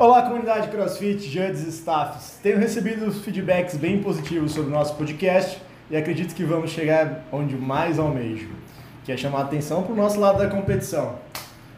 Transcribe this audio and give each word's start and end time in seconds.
Olá, 0.00 0.22
comunidade 0.22 0.68
CrossFit, 0.68 1.28
judges 1.28 1.66
e 1.66 1.70
staffs. 1.70 2.38
Tenho 2.40 2.56
recebido 2.56 3.10
feedbacks 3.10 3.76
bem 3.76 4.00
positivos 4.00 4.52
sobre 4.52 4.70
o 4.70 4.72
nosso 4.72 4.94
podcast 4.94 5.60
e 5.90 5.96
acredito 5.96 6.36
que 6.36 6.44
vamos 6.44 6.70
chegar 6.70 7.24
onde 7.32 7.56
mais 7.56 7.98
almejo, 7.98 8.48
que 9.04 9.10
é 9.10 9.16
chamar 9.16 9.40
atenção 9.40 9.82
para 9.82 9.92
o 9.92 9.96
nosso 9.96 10.20
lado 10.20 10.38
da 10.38 10.46
competição. 10.46 11.16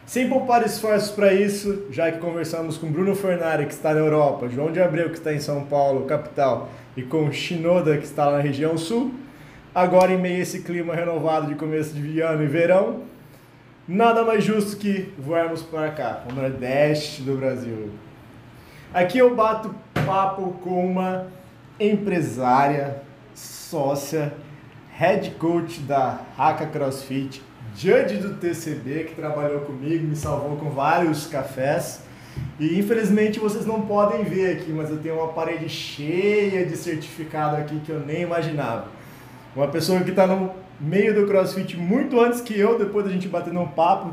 Sem 0.05 0.29
poupar 0.29 0.63
esforços 0.63 1.09
para 1.09 1.33
isso, 1.33 1.87
já 1.89 2.11
que 2.11 2.19
conversamos 2.19 2.77
com 2.77 2.91
Bruno 2.91 3.15
Fornari, 3.15 3.65
que 3.65 3.73
está 3.73 3.91
na 3.91 4.01
Europa, 4.01 4.47
João 4.47 4.71
de 4.71 4.79
Abreu, 4.79 5.09
que 5.09 5.17
está 5.17 5.33
em 5.33 5.39
São 5.39 5.65
Paulo, 5.65 6.05
capital, 6.05 6.69
e 6.95 7.01
com 7.01 7.31
Shinoda, 7.31 7.97
que 7.97 8.05
está 8.05 8.27
lá 8.27 8.33
na 8.33 8.43
região 8.43 8.77
sul, 8.77 9.15
agora 9.73 10.11
em 10.11 10.19
meio 10.19 10.35
a 10.35 10.41
esse 10.41 10.61
clima 10.61 10.93
renovado 10.93 11.47
de 11.47 11.55
começo 11.55 11.95
de 11.95 12.21
ano 12.21 12.43
e 12.43 12.47
verão, 12.47 13.01
nada 13.87 14.23
mais 14.23 14.43
justo 14.43 14.77
que 14.77 15.11
voarmos 15.17 15.63
para 15.63 15.89
cá, 15.89 16.23
o 16.29 16.33
Nordeste 16.35 17.23
do 17.23 17.35
Brasil. 17.35 17.89
Aqui 18.93 19.19
eu 19.19 19.33
bato 19.33 19.73
papo 20.05 20.51
com 20.61 20.85
uma 20.85 21.27
empresária, 21.79 23.01
sócia, 23.33 24.33
head 24.89 25.31
coach 25.39 25.79
da 25.79 26.19
Haka 26.37 26.65
CrossFit, 26.65 27.41
judge 27.73 28.17
do 28.17 28.35
TCB 28.35 29.05
que 29.05 29.15
trabalhou 29.15 29.61
comigo, 29.61 30.05
me 30.05 30.15
salvou 30.15 30.57
com 30.57 30.69
vários 30.71 31.25
cafés. 31.25 32.01
E 32.59 32.77
infelizmente 32.77 33.39
vocês 33.39 33.65
não 33.65 33.83
podem 33.83 34.25
ver 34.25 34.57
aqui, 34.57 34.73
mas 34.73 34.89
eu 34.89 34.97
tenho 34.97 35.15
uma 35.15 35.29
parede 35.29 35.69
cheia 35.69 36.65
de 36.65 36.75
certificado 36.75 37.55
aqui 37.55 37.79
que 37.79 37.91
eu 37.93 38.01
nem 38.01 38.23
imaginava. 38.23 38.87
Uma 39.55 39.69
pessoa 39.69 40.01
que 40.01 40.09
está 40.09 40.27
no 40.27 40.51
meio 40.81 41.15
do 41.15 41.25
CrossFit 41.25 41.77
muito 41.77 42.19
antes 42.19 42.41
que 42.41 42.59
eu, 42.59 42.77
depois 42.77 43.05
da 43.05 43.11
gente 43.13 43.29
bater 43.29 43.55
um 43.55 43.67
papo, 43.67 44.11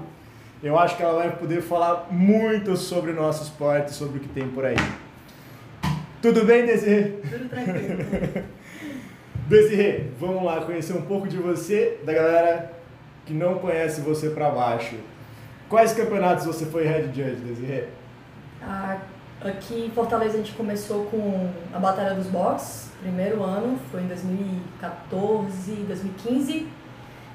eu 0.62 0.78
acho 0.78 0.96
que 0.96 1.02
ela 1.02 1.14
vai 1.14 1.36
poder 1.36 1.62
falar 1.62 2.08
muito 2.10 2.76
sobre 2.76 3.12
o 3.12 3.14
nosso 3.14 3.44
esporte, 3.44 3.92
sobre 3.92 4.18
o 4.18 4.20
que 4.20 4.28
tem 4.28 4.48
por 4.48 4.64
aí. 4.64 4.76
Tudo 6.20 6.44
bem, 6.44 6.66
Desirê? 6.66 7.12
Tudo 7.30 7.48
tranquilo. 7.48 8.44
Desirê, 9.48 10.06
vamos 10.18 10.42
lá 10.42 10.60
conhecer 10.62 10.94
um 10.94 11.02
pouco 11.02 11.28
de 11.28 11.36
você, 11.36 12.00
da 12.04 12.12
galera 12.12 12.72
que 13.24 13.32
não 13.32 13.58
conhece 13.60 14.00
você 14.00 14.30
para 14.30 14.50
baixo. 14.50 14.96
Quais 15.68 15.92
campeonatos 15.92 16.44
você 16.44 16.66
foi 16.66 16.84
head 16.84 17.06
judge, 17.08 17.36
Desirê? 17.42 17.84
Ah, 18.60 18.98
aqui 19.40 19.86
em 19.86 19.90
Fortaleza 19.90 20.34
a 20.34 20.38
gente 20.38 20.52
começou 20.52 21.04
com 21.04 21.50
a 21.72 21.78
Batalha 21.78 22.14
dos 22.14 22.26
Box, 22.26 22.90
primeiro 23.00 23.42
ano, 23.44 23.78
foi 23.92 24.02
em 24.02 24.08
2014, 24.08 25.72
2015. 25.72 26.66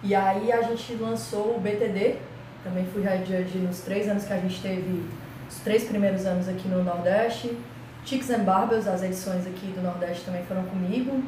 E 0.03 0.13
aí 0.13 0.52
a 0.52 0.61
gente 0.63 0.95
lançou 0.95 1.55
o 1.55 1.59
BTD, 1.61 2.17
também 2.64 2.86
fui 2.94 3.03
judge 3.03 3.58
nos 3.58 3.81
três 3.81 4.08
anos 4.08 4.25
que 4.25 4.33
a 4.33 4.38
gente 4.38 4.61
teve, 4.61 5.03
os 5.50 5.58
três 5.58 5.83
primeiros 5.83 6.25
anos 6.25 6.47
aqui 6.47 6.67
no 6.67 6.83
Nordeste. 6.83 7.58
Chicks 8.05 8.30
and 8.30 8.44
Barbers, 8.44 8.88
as 8.88 9.03
edições 9.03 9.45
aqui 9.47 9.67
do 9.67 9.81
Nordeste 9.81 10.25
também 10.25 10.44
foram 10.44 10.64
comigo. 10.64 11.23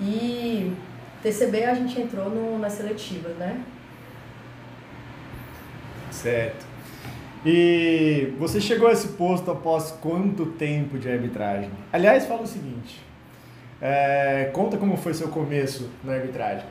E 0.00 0.72
TCB 1.22 1.64
a 1.64 1.74
gente 1.74 2.00
entrou 2.00 2.28
no, 2.28 2.58
nas 2.58 2.74
seletivas, 2.74 3.36
né? 3.36 3.62
Certo. 6.10 6.66
E 7.44 8.34
você 8.38 8.60
chegou 8.60 8.88
a 8.88 8.92
esse 8.92 9.08
posto 9.08 9.50
após 9.50 9.90
quanto 9.90 10.46
tempo 10.46 10.98
de 10.98 11.10
arbitragem? 11.10 11.70
Aliás, 11.92 12.26
fala 12.26 12.42
o 12.42 12.46
seguinte: 12.46 13.02
é, 13.80 14.50
conta 14.52 14.76
como 14.76 14.96
foi 14.96 15.12
seu 15.12 15.28
começo 15.28 15.90
na 16.02 16.14
arbitragem. 16.14 16.64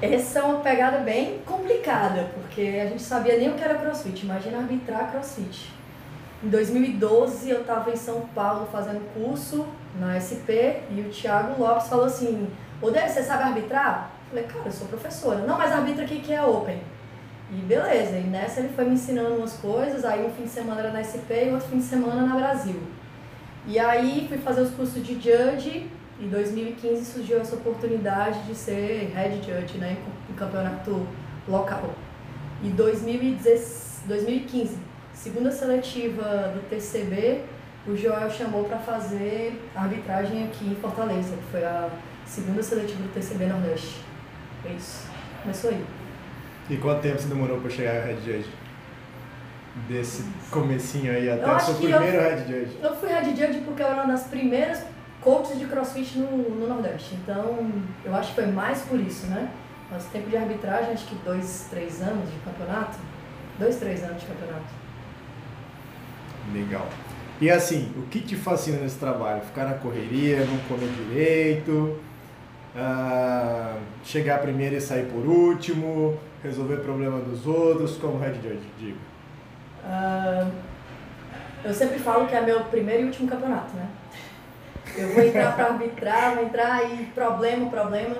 Essa 0.00 0.40
é 0.40 0.42
uma 0.42 0.60
pegada 0.60 0.98
bem 0.98 1.40
complicada, 1.46 2.28
porque 2.34 2.60
a 2.82 2.86
gente 2.86 3.02
sabia 3.02 3.38
nem 3.38 3.48
o 3.48 3.54
que 3.54 3.64
era 3.64 3.76
crossfit. 3.76 4.24
Imagina 4.24 4.58
arbitrar 4.58 5.10
crossfit. 5.10 5.72
Em 6.44 6.48
2012 6.48 7.48
eu 7.48 7.62
estava 7.62 7.90
em 7.90 7.96
São 7.96 8.20
Paulo 8.34 8.68
fazendo 8.70 9.00
curso 9.14 9.66
na 9.98 10.20
SP 10.20 10.84
e 10.90 11.00
o 11.00 11.10
Thiago 11.10 11.58
Lopes 11.58 11.88
falou 11.88 12.04
assim: 12.04 12.46
Odeio, 12.82 13.08
você 13.08 13.22
sabe 13.22 13.44
arbitrar? 13.44 14.10
Eu 14.24 14.28
falei, 14.28 14.44
cara, 14.44 14.66
eu 14.66 14.72
sou 14.72 14.86
professora. 14.86 15.38
Não, 15.38 15.56
mas 15.56 15.72
arbitra 15.72 16.04
aqui 16.04 16.20
que 16.20 16.32
é 16.32 16.42
Open. 16.42 16.78
E 17.50 17.54
beleza, 17.54 18.18
e 18.18 18.24
nessa 18.24 18.60
ele 18.60 18.70
foi 18.74 18.84
me 18.84 18.94
ensinando 18.94 19.36
umas 19.36 19.54
coisas, 19.54 20.04
aí 20.04 20.26
um 20.26 20.30
fim 20.30 20.42
de 20.42 20.50
semana 20.50 20.80
era 20.80 20.90
na 20.90 21.00
SP 21.00 21.46
e 21.46 21.52
outro 21.52 21.68
fim 21.68 21.78
de 21.78 21.84
semana 21.84 22.26
na 22.26 22.34
Brasil. 22.34 22.82
E 23.66 23.78
aí 23.78 24.26
fui 24.28 24.36
fazer 24.36 24.60
os 24.60 24.72
cursos 24.72 25.02
de 25.02 25.14
Judge 25.14 25.90
em 26.20 26.28
2015 26.28 27.04
surgiu 27.04 27.40
essa 27.40 27.56
oportunidade 27.56 28.42
de 28.44 28.54
ser 28.54 29.12
head 29.14 29.36
judge 29.36 29.78
né, 29.78 29.96
em 30.30 30.34
campeonato 30.34 31.06
local. 31.46 31.90
E 32.62 32.68
2015, 32.68 34.78
segunda 35.12 35.52
seletiva 35.52 36.52
do 36.54 36.68
TCB, 36.70 37.42
o 37.86 37.96
Joel 37.96 38.30
chamou 38.30 38.64
para 38.64 38.78
fazer 38.78 39.60
arbitragem 39.74 40.44
aqui 40.44 40.66
em 40.66 40.74
Fortaleza, 40.76 41.36
que 41.36 41.50
foi 41.50 41.64
a 41.64 41.88
segunda 42.24 42.62
seletiva 42.62 43.02
do 43.02 43.12
TCB 43.12 43.46
Nordeste. 43.46 44.00
Foi 44.62 44.72
isso. 44.72 45.06
Começou 45.42 45.70
aí. 45.70 45.84
E 46.68 46.76
quanto 46.78 47.02
tempo 47.02 47.18
você 47.20 47.28
demorou 47.28 47.60
para 47.60 47.70
chegar 47.70 48.04
head 48.04 48.20
judge? 48.24 48.48
Desse 49.88 50.24
comecinho 50.50 51.12
aí 51.12 51.30
até 51.30 51.54
o 51.54 51.60
seu 51.60 51.74
primeiro 51.74 52.16
eu- 52.16 52.20
head 52.22 52.50
judge. 52.50 52.78
Eu 52.82 52.96
fui 52.96 53.08
head 53.10 53.28
judge 53.36 53.60
porque 53.60 53.82
eu 53.82 53.86
era 53.86 54.02
uma 54.02 54.12
das 54.12 54.24
primeiras 54.24 54.82
coaches 55.26 55.58
de 55.58 55.66
crossfit 55.66 56.16
no, 56.20 56.30
no 56.50 56.68
Nordeste. 56.68 57.16
Então, 57.16 57.68
eu 58.04 58.14
acho 58.14 58.28
que 58.28 58.36
foi 58.36 58.46
mais 58.46 58.82
por 58.82 59.00
isso, 59.00 59.26
né? 59.26 59.50
Nosso 59.90 60.08
tempo 60.10 60.30
de 60.30 60.36
arbitragem, 60.36 60.92
acho 60.92 61.04
que 61.06 61.16
dois, 61.24 61.66
três 61.68 62.00
anos 62.00 62.30
de 62.30 62.38
campeonato. 62.38 62.96
Dois, 63.58 63.74
três 63.76 64.04
anos 64.04 64.20
de 64.20 64.26
campeonato. 64.26 64.66
Legal. 66.54 66.86
E 67.40 67.50
assim, 67.50 67.92
o 67.96 68.02
que 68.02 68.20
te 68.20 68.36
fascina 68.36 68.78
nesse 68.78 68.98
trabalho? 68.98 69.40
Ficar 69.42 69.64
na 69.64 69.74
correria, 69.74 70.44
não 70.44 70.58
comer 70.68 70.88
direito, 70.90 71.98
ah, 72.76 73.76
chegar 74.04 74.38
primeiro 74.38 74.76
e 74.76 74.80
sair 74.80 75.06
por 75.06 75.26
último, 75.26 76.16
resolver 76.40 76.76
problema 76.76 77.18
dos 77.18 77.44
outros, 77.48 77.96
como 77.96 78.18
head 78.20 78.36
judge, 78.36 78.62
digo. 78.78 78.98
Ah, 79.84 80.48
eu 81.64 81.74
sempre 81.74 81.98
falo 81.98 82.28
que 82.28 82.34
é 82.36 82.40
meu 82.40 82.60
primeiro 82.66 83.02
e 83.02 83.06
último 83.06 83.28
campeonato, 83.28 83.74
né? 83.74 83.88
Eu 84.94 85.08
vou 85.14 85.24
entrar 85.24 85.54
para 85.54 85.66
arbitrar, 85.66 86.34
vou 86.34 86.44
entrar 86.44 86.84
e 86.84 87.06
problema, 87.14 87.70
problema. 87.70 88.16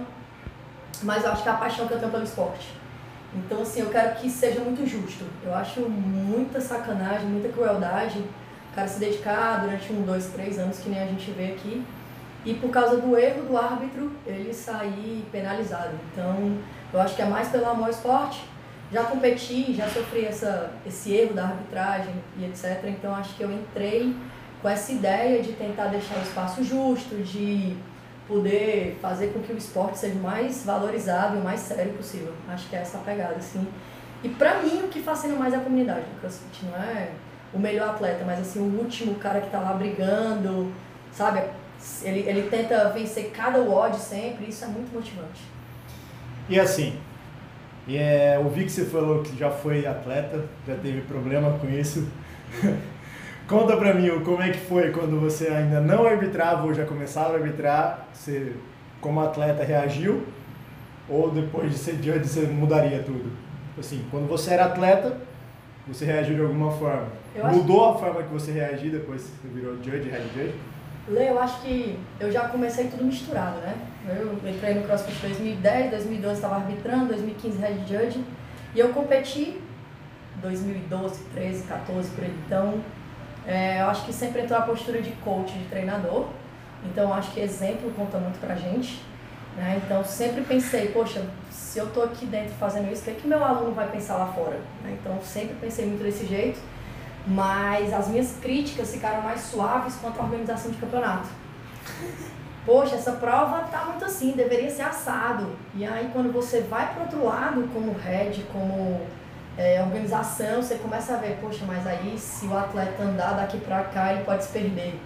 Mas 1.02 1.24
eu 1.24 1.32
acho 1.32 1.42
que 1.42 1.48
é 1.48 1.52
a 1.52 1.56
paixão 1.56 1.86
que 1.86 1.94
eu 1.94 1.98
tenho 1.98 2.10
pelo 2.10 2.24
esporte. 2.24 2.74
Então, 3.34 3.62
assim, 3.62 3.80
eu 3.80 3.90
quero 3.90 4.16
que 4.16 4.30
seja 4.30 4.60
muito 4.60 4.86
justo. 4.86 5.24
Eu 5.44 5.54
acho 5.54 5.80
muita 5.80 6.60
sacanagem, 6.60 7.26
muita 7.26 7.50
crueldade 7.50 8.24
o 8.70 8.74
cara 8.76 8.88
se 8.88 9.00
dedicar 9.00 9.62
durante 9.62 9.90
um, 9.90 10.02
dois, 10.02 10.26
três 10.26 10.58
anos, 10.58 10.78
que 10.78 10.90
nem 10.90 11.02
a 11.02 11.06
gente 11.06 11.30
vê 11.30 11.52
aqui, 11.52 11.82
e 12.44 12.52
por 12.52 12.68
causa 12.68 12.98
do 12.98 13.16
erro 13.16 13.46
do 13.46 13.56
árbitro, 13.56 14.12
ele 14.26 14.52
sair 14.52 15.26
penalizado. 15.32 15.94
Então, 16.12 16.58
eu 16.92 17.00
acho 17.00 17.16
que 17.16 17.22
é 17.22 17.24
mais 17.24 17.48
pelo 17.48 17.66
amor 17.66 17.84
ao 17.84 17.90
esporte. 17.90 18.44
Já 18.92 19.04
competi, 19.04 19.72
já 19.72 19.88
sofri 19.88 20.26
essa, 20.26 20.70
esse 20.84 21.10
erro 21.10 21.32
da 21.32 21.44
arbitragem 21.44 22.14
e 22.38 22.44
etc. 22.44 22.84
Então, 22.84 23.14
acho 23.14 23.34
que 23.34 23.42
eu 23.42 23.50
entrei 23.50 24.14
com 24.62 24.68
essa 24.68 24.92
ideia 24.92 25.42
de 25.42 25.52
tentar 25.52 25.86
deixar 25.86 26.16
o 26.18 26.22
espaço 26.22 26.64
justo, 26.64 27.16
de 27.16 27.76
poder 28.26 28.98
fazer 29.00 29.28
com 29.28 29.40
que 29.40 29.52
o 29.52 29.56
esporte 29.56 29.98
seja 29.98 30.14
o 30.14 30.22
mais 30.22 30.64
valorizado 30.64 31.36
e 31.36 31.40
o 31.40 31.44
mais 31.44 31.60
sério 31.60 31.92
possível. 31.92 32.32
Acho 32.48 32.68
que 32.68 32.76
é 32.76 32.80
essa 32.80 32.98
pegada, 32.98 33.36
assim. 33.36 33.66
E 34.22 34.28
pra 34.28 34.60
mim, 34.60 34.82
o 34.84 34.88
que 34.88 35.00
fascina 35.00 35.36
mais 35.36 35.54
é 35.54 35.56
a 35.56 35.60
comunidade 35.60 36.00
do 36.00 36.20
CrossFit. 36.20 36.64
Não 36.66 36.76
é 36.76 37.10
o 37.54 37.58
melhor 37.58 37.90
atleta, 37.90 38.24
mas 38.24 38.40
assim, 38.40 38.58
o 38.58 38.80
último 38.80 39.14
cara 39.16 39.40
que 39.40 39.50
tá 39.50 39.60
lá 39.60 39.72
brigando, 39.74 40.72
sabe? 41.12 41.42
Ele, 42.02 42.20
ele 42.20 42.48
tenta 42.50 42.88
vencer 42.90 43.30
cada 43.30 43.60
WOD 43.60 43.96
sempre, 43.96 44.48
isso 44.48 44.64
é 44.64 44.68
muito 44.68 44.92
motivante. 44.92 45.42
E 46.48 46.58
assim, 46.58 46.98
é, 47.88 48.38
ouvi 48.42 48.64
que 48.64 48.70
você 48.70 48.84
falou 48.84 49.22
que 49.22 49.36
já 49.38 49.50
foi 49.50 49.86
atleta, 49.86 50.44
já 50.66 50.74
teve 50.76 51.02
problema 51.02 51.58
com 51.58 51.68
isso. 51.68 52.08
Conta 53.48 53.76
pra 53.76 53.94
mim 53.94 54.08
como 54.24 54.42
é 54.42 54.50
que 54.50 54.58
foi 54.58 54.90
quando 54.90 55.20
você 55.20 55.46
ainda 55.48 55.80
não 55.80 56.04
arbitrava 56.04 56.64
ou 56.66 56.74
já 56.74 56.84
começava 56.84 57.34
a 57.34 57.36
arbitrar, 57.36 58.08
você 58.12 58.54
como 59.00 59.20
atleta 59.20 59.62
reagiu? 59.62 60.24
Ou 61.08 61.30
depois 61.30 61.70
de 61.70 61.78
ser 61.78 61.92
judge 62.02 62.26
você 62.26 62.40
mudaria 62.46 63.02
tudo? 63.04 63.30
Assim, 63.78 64.04
quando 64.10 64.26
você 64.26 64.54
era 64.54 64.64
atleta, 64.64 65.16
você 65.86 66.04
reagiu 66.04 66.34
de 66.34 66.40
alguma 66.42 66.72
forma. 66.72 67.06
Eu 67.36 67.46
acho- 67.46 67.56
Mudou 67.58 67.90
a 67.90 67.94
forma 67.98 68.22
que 68.24 68.32
você 68.32 68.50
reagiu 68.50 68.90
depois 68.90 69.22
que 69.22 69.28
você 69.48 69.54
virou 69.54 69.76
judge, 69.76 70.08
head 70.08 70.24
judge? 70.34 70.54
Lê, 71.08 71.28
eu 71.30 71.38
acho 71.38 71.60
que 71.62 71.96
eu 72.18 72.32
já 72.32 72.48
comecei 72.48 72.88
tudo 72.88 73.04
misturado, 73.04 73.58
né? 73.60 73.76
Eu 74.08 74.32
entrei 74.50 74.74
no 74.74 74.82
CrossFit 74.82 75.20
2010, 75.20 75.90
2012 75.90 76.34
estava 76.34 76.56
arbitrando, 76.56 77.06
2015 77.06 77.58
Head 77.58 77.80
Judge. 77.86 78.24
E 78.74 78.80
eu 78.80 78.88
competi 78.88 79.60
2012, 80.42 81.22
13, 81.32 81.62
14 81.64 82.10
por 82.10 82.24
aí. 82.24 82.34
Então, 82.46 82.74
é, 83.46 83.80
eu 83.80 83.86
acho 83.86 84.04
que 84.04 84.12
sempre 84.12 84.42
entrou 84.42 84.58
a 84.58 84.62
postura 84.62 85.00
de 85.00 85.12
coach, 85.12 85.52
de 85.52 85.64
treinador. 85.66 86.26
Então, 86.84 87.12
acho 87.14 87.30
que 87.30 87.40
exemplo 87.40 87.92
conta 87.96 88.18
muito 88.18 88.40
pra 88.40 88.54
gente. 88.56 89.00
Né? 89.56 89.80
Então, 89.84 90.04
sempre 90.04 90.42
pensei, 90.42 90.88
poxa, 90.88 91.24
se 91.50 91.78
eu 91.78 91.86
tô 91.92 92.02
aqui 92.02 92.26
dentro 92.26 92.54
fazendo 92.54 92.92
isso, 92.92 93.02
o 93.02 93.04
que, 93.04 93.10
é 93.10 93.14
que 93.14 93.26
meu 93.26 93.42
aluno 93.42 93.72
vai 93.72 93.88
pensar 93.88 94.16
lá 94.16 94.26
fora? 94.26 94.58
Né? 94.82 94.96
Então, 95.00 95.18
sempre 95.22 95.54
pensei 95.60 95.86
muito 95.86 96.02
desse 96.02 96.26
jeito. 96.26 96.58
Mas 97.26 97.92
as 97.92 98.08
minhas 98.08 98.36
críticas 98.40 98.92
ficaram 98.92 99.22
mais 99.22 99.40
suaves 99.40 99.96
quanto 99.96 100.20
à 100.20 100.24
organização 100.24 100.70
de 100.70 100.76
campeonato. 100.78 101.28
Poxa, 102.64 102.96
essa 102.96 103.12
prova 103.12 103.60
tá 103.70 103.84
muito 103.84 104.04
assim, 104.04 104.32
deveria 104.32 104.70
ser 104.70 104.82
assado. 104.82 105.56
E 105.74 105.84
aí 105.84 106.10
quando 106.12 106.32
você 106.32 106.62
vai 106.62 106.92
para 106.92 107.04
outro 107.04 107.24
lado, 107.24 107.68
como 107.72 107.92
head, 107.92 108.44
como 108.52 109.00
é, 109.56 109.82
organização, 109.82 110.62
você 110.62 110.76
começa 110.76 111.14
a 111.14 111.16
ver, 111.16 111.38
poxa, 111.40 111.64
mas 111.66 111.86
aí 111.86 112.18
se 112.18 112.46
o 112.46 112.56
atleta 112.56 113.02
andar 113.02 113.32
daqui 113.32 113.58
para 113.58 113.84
cá, 113.84 114.12
ele 114.12 114.24
pode 114.24 114.44
se 114.44 114.50
perder. 114.50 115.00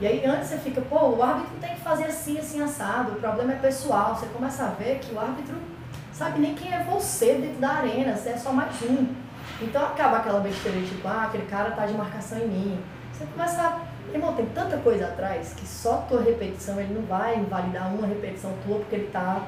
E 0.00 0.06
aí 0.06 0.24
antes 0.26 0.48
você 0.48 0.58
fica, 0.58 0.80
pô, 0.82 1.10
o 1.10 1.22
árbitro 1.22 1.56
tem 1.60 1.74
que 1.74 1.80
fazer 1.80 2.04
assim, 2.04 2.38
assim, 2.38 2.62
assado, 2.62 3.12
o 3.12 3.16
problema 3.16 3.52
é 3.52 3.56
pessoal. 3.56 4.14
Você 4.14 4.26
começa 4.26 4.64
a 4.64 4.68
ver 4.68 4.98
que 4.98 5.14
o 5.14 5.20
árbitro 5.20 5.56
sabe 6.12 6.40
nem 6.40 6.54
quem 6.54 6.72
é 6.72 6.82
você 6.82 7.34
dentro 7.34 7.60
da 7.60 7.70
arena, 7.70 8.16
você 8.16 8.30
é 8.30 8.36
só 8.36 8.52
mais 8.52 8.74
um. 8.82 9.06
Então 9.60 9.84
acaba 9.84 10.18
aquela 10.18 10.40
besteira 10.40 10.78
de 10.78 10.88
tipo, 10.88 11.06
ah, 11.06 11.24
aquele 11.24 11.46
cara 11.46 11.70
tá 11.70 11.86
de 11.86 11.94
marcação 11.94 12.38
em 12.38 12.48
mim. 12.48 12.80
Você 13.12 13.24
começa 13.26 13.62
a. 13.62 13.94
Irmão, 14.12 14.34
tem 14.34 14.46
tanta 14.46 14.76
coisa 14.78 15.06
atrás 15.06 15.54
que 15.56 15.66
só 15.66 16.04
tua 16.08 16.22
repetição, 16.22 16.78
ele 16.78 16.94
não 16.94 17.02
vai 17.02 17.36
invalidar 17.36 17.92
uma 17.92 18.06
repetição 18.06 18.52
tua 18.64 18.78
porque 18.78 18.94
ele 18.94 19.08
tá 19.08 19.42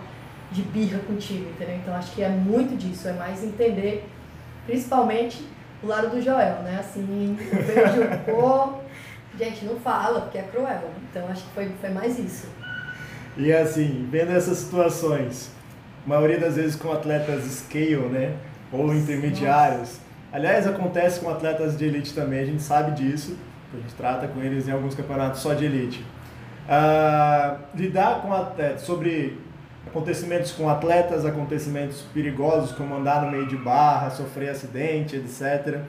de 0.51 0.63
birra 0.63 0.99
contigo, 1.01 1.51
entendeu? 1.51 1.77
Então 1.77 1.95
acho 1.95 2.13
que 2.13 2.23
é 2.23 2.29
muito 2.29 2.77
disso, 2.77 3.07
é 3.07 3.13
mais 3.13 3.45
entender, 3.45 4.09
principalmente 4.67 5.43
o 5.83 5.87
lado 5.87 6.11
do 6.11 6.21
Joel, 6.21 6.63
né? 6.63 6.79
Assim, 6.81 7.39
pô, 8.27 8.75
gente, 9.39 9.65
não 9.65 9.77
fala, 9.77 10.23
porque 10.23 10.39
é 10.39 10.43
cruel. 10.43 10.91
Então 11.11 11.27
acho 11.29 11.45
que 11.45 11.51
foi, 11.55 11.71
foi 11.81 11.91
mais 11.91 12.19
isso. 12.19 12.49
E 13.37 13.53
assim, 13.53 14.09
vendo 14.11 14.33
essas 14.33 14.59
situações, 14.59 15.51
maioria 16.07 16.39
das 16.39 16.57
vezes 16.57 16.77
com 16.77 16.91
atletas 16.91 17.45
scale, 17.45 18.09
né? 18.09 18.37
Ou 18.73 18.95
intermediários. 18.95 19.79
Nossa. 19.81 20.01
Aliás, 20.33 20.67
acontece 20.67 21.21
com 21.21 21.31
atletas 21.31 21.79
de 21.79 21.85
elite 21.85 22.13
também, 22.13 22.41
a 22.41 22.45
gente 22.45 22.63
sabe 22.63 22.93
disso, 22.93 23.37
a 23.73 23.77
gente 23.77 23.95
trata 23.95 24.27
com 24.27 24.41
eles 24.43 24.67
em 24.69 24.73
alguns 24.73 24.95
campeonatos 24.95 25.41
só 25.41 25.55
de 25.55 25.65
elite. 25.65 26.05
Uh, 26.67 27.59
lidar 27.75 28.23
com 28.23 28.33
atletas, 28.33 28.83
sobre 28.83 29.39
acontecimentos 29.87 30.53
com 30.53 30.69
atletas, 30.69 31.25
acontecimentos 31.25 32.03
perigosos, 32.13 32.73
como 32.73 32.95
andar 32.95 33.23
no 33.23 33.31
meio 33.31 33.47
de 33.47 33.57
barra, 33.57 34.11
sofrer 34.11 34.51
acidente, 34.51 35.17
etc. 35.17 35.81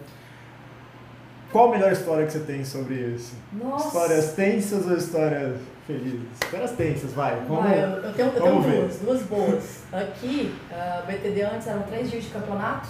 Qual 1.51 1.69
a 1.69 1.71
melhor 1.71 1.91
história 1.91 2.25
que 2.25 2.31
você 2.31 2.41
tem 2.41 2.63
sobre 2.63 2.95
isso? 2.95 3.35
Nossa. 3.53 3.87
Histórias 3.87 4.33
tensas 4.33 4.85
ou 4.85 4.97
histórias 4.97 5.57
felizes? 5.85 6.21
Histórias 6.43 6.71
tensas, 6.71 7.13
vai. 7.13 7.35
Vamos, 7.47 7.63
vai, 7.63 7.83
eu, 7.83 7.87
eu 7.87 8.13
tenho, 8.13 8.27
eu 8.27 8.41
tenho 8.41 8.61
duas, 8.61 8.99
duas 8.99 9.23
boas. 9.23 9.83
Aqui, 9.91 10.53
a 10.69 11.03
uh, 11.03 11.07
BTD 11.07 11.41
antes 11.43 11.67
eram 11.67 11.83
três 11.83 12.11
dias 12.11 12.25
de 12.25 12.29
campeonato. 12.29 12.89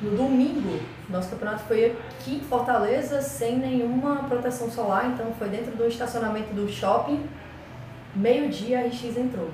No 0.00 0.16
domingo, 0.16 0.80
nosso 1.08 1.30
campeonato 1.30 1.64
foi 1.64 1.86
aqui 1.86 2.36
em 2.36 2.40
Fortaleza, 2.40 3.20
sem 3.20 3.58
nenhuma 3.58 4.24
proteção 4.24 4.70
solar, 4.70 5.10
então 5.10 5.32
foi 5.38 5.48
dentro 5.48 5.72
do 5.76 5.86
estacionamento 5.86 6.52
do 6.54 6.68
shopping. 6.68 7.24
Meio-dia 8.14 8.80
a 8.80 8.82
RX 8.86 9.16
entrou. 9.16 9.48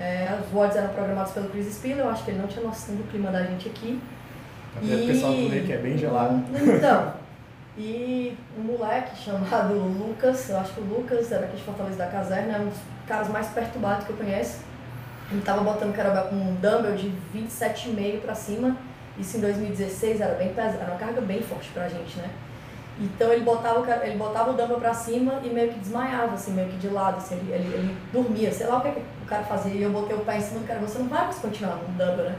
É, 0.00 0.38
os 0.42 0.52
WODs 0.52 0.76
eram 0.76 0.88
programados 0.94 1.32
pelo 1.32 1.50
Chris 1.50 1.74
Spiller, 1.74 1.98
eu 1.98 2.08
acho 2.08 2.24
que 2.24 2.30
ele 2.30 2.40
não 2.40 2.48
tinha 2.48 2.64
noção 2.64 2.96
do 2.96 3.08
clima 3.10 3.30
da 3.30 3.42
gente 3.42 3.68
aqui. 3.68 4.00
Até 4.74 4.86
e... 4.86 5.04
o 5.04 5.06
pessoal 5.06 5.32
do 5.34 5.66
que 5.66 5.72
é 5.72 5.76
bem 5.76 5.98
gelado. 5.98 6.42
Então, 6.54 7.12
e 7.76 8.36
um 8.58 8.62
moleque 8.62 9.16
chamado 9.16 9.74
Lucas, 9.74 10.48
eu 10.48 10.58
acho 10.58 10.72
que 10.72 10.80
o 10.80 10.84
Lucas 10.84 11.30
era 11.30 11.44
aqui 11.44 11.56
de 11.56 11.62
Fortaleza 11.62 11.98
da 11.98 12.06
Caserna, 12.06 12.56
é 12.56 12.60
um 12.60 12.68
dos 12.68 12.78
caras 13.06 13.28
mais 13.28 13.48
perturbados 13.48 14.06
que 14.06 14.10
eu 14.12 14.16
conheço. 14.16 14.58
Ele 15.30 15.42
tava 15.42 15.62
botando 15.62 15.94
um 15.94 16.50
um 16.50 16.54
dumbbell 16.56 16.96
de 16.96 17.12
27,5 17.34 18.20
para 18.22 18.34
cima. 18.34 18.76
Isso 19.18 19.36
em 19.36 19.40
2016 19.40 20.20
era 20.20 20.34
bem 20.34 20.52
pesado, 20.52 20.78
era 20.80 20.90
uma 20.90 20.98
carga 20.98 21.20
bem 21.20 21.42
forte 21.42 21.68
pra 21.70 21.88
gente, 21.88 22.16
né? 22.18 22.30
Então 22.98 23.32
ele 23.32 23.44
botava, 23.44 24.04
ele 24.04 24.18
botava 24.18 24.50
o 24.50 24.54
dumbbell 24.54 24.80
pra 24.80 24.92
cima 24.92 25.40
e 25.44 25.48
meio 25.48 25.72
que 25.72 25.78
desmaiava, 25.78 26.34
assim, 26.34 26.52
meio 26.52 26.68
que 26.68 26.76
de 26.76 26.88
lado, 26.88 27.16
assim, 27.18 27.36
ele, 27.36 27.52
ele, 27.52 27.74
ele 27.74 27.96
dormia, 28.12 28.52
sei 28.52 28.66
lá 28.66 28.78
o 28.78 28.80
que, 28.82 28.90
que, 28.90 29.02
cara 29.30 29.44
fazia. 29.44 29.72
E 29.72 29.82
eu 29.82 29.90
botei 29.90 30.14
o 30.14 30.20
pé 30.20 30.36
em 30.36 30.40
cima 30.40 30.60
do 30.60 30.66
cara, 30.66 30.80
você 30.80 30.98
não 30.98 31.08
vai 31.08 31.24
mais 31.24 31.36
continuar 31.36 31.76
dumbbell, 31.76 32.16
né? 32.16 32.36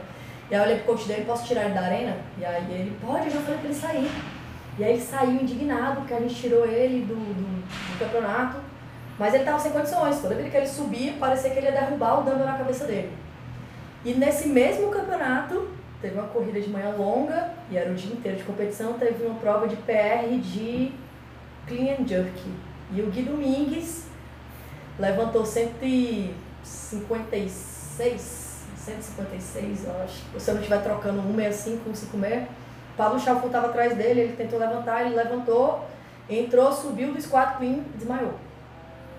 E 0.50 0.54
aí 0.54 0.60
eu 0.60 0.64
olhei 0.64 0.76
pro 0.76 0.92
coach 0.92 1.08
dele, 1.08 1.24
posso 1.24 1.46
tirar 1.46 1.64
ele 1.64 1.74
da 1.74 1.80
arena? 1.80 2.16
E 2.38 2.44
aí 2.44 2.70
ele, 2.70 2.96
pode, 3.00 3.26
eu 3.26 3.32
já 3.32 3.40
falei 3.40 3.58
pra 3.58 3.68
ele 3.70 3.74
sair. 3.74 4.10
E 4.78 4.84
aí 4.84 4.92
ele 4.92 5.02
saiu 5.02 5.42
indignado 5.42 5.96
porque 5.96 6.14
a 6.14 6.20
gente 6.20 6.34
tirou 6.34 6.66
ele 6.66 7.04
do, 7.04 7.14
do, 7.14 7.62
do 7.62 7.98
campeonato. 7.98 8.58
Mas 9.18 9.34
ele 9.34 9.42
estava 9.42 9.58
sem 9.58 9.72
condições. 9.72 10.20
Toda 10.20 10.34
vez 10.34 10.50
que 10.50 10.56
ele 10.56 10.66
subia, 10.66 11.14
parecia 11.14 11.50
que 11.50 11.58
ele 11.58 11.66
ia 11.66 11.72
derrubar 11.72 12.20
o 12.20 12.22
dumbbell 12.22 12.46
na 12.46 12.58
cabeça 12.58 12.86
dele. 12.86 13.12
E 14.04 14.14
nesse 14.14 14.48
mesmo 14.48 14.90
campeonato, 14.90 15.68
teve 16.00 16.18
uma 16.18 16.28
corrida 16.28 16.60
de 16.60 16.68
manhã 16.68 16.94
longa, 16.96 17.52
e 17.70 17.76
era 17.76 17.90
o 17.90 17.94
dia 17.94 18.12
inteiro 18.12 18.38
de 18.38 18.44
competição, 18.44 18.94
teve 18.94 19.24
uma 19.24 19.36
prova 19.36 19.68
de 19.68 19.76
PR 19.76 20.26
de 20.42 20.92
clean 21.66 21.94
and 21.94 22.06
jerk. 22.06 22.40
E 22.92 23.00
o 23.00 23.06
Gui 23.06 23.22
Domingues 23.22 24.08
levantou 24.98 25.46
156, 26.62 28.64
156, 28.76 29.84
eu 29.84 30.02
acho. 30.02 30.40
Se 30.40 30.50
eu 30.50 30.54
não 30.54 30.62
estiver 30.62 30.82
trocando 30.82 31.22
165, 31.22 31.94
156 31.94 32.62
Paulo 32.96 33.18
Chalfon 33.18 33.46
estava 33.46 33.68
atrás 33.68 33.96
dele, 33.96 34.20
ele 34.20 34.36
tentou 34.36 34.58
levantar, 34.58 35.02
ele 35.02 35.14
levantou, 35.14 35.86
entrou, 36.28 36.72
subiu 36.72 37.12
do 37.12 37.20
squat 37.20 37.56
clean, 37.56 37.80
desmaiou. 37.94 38.34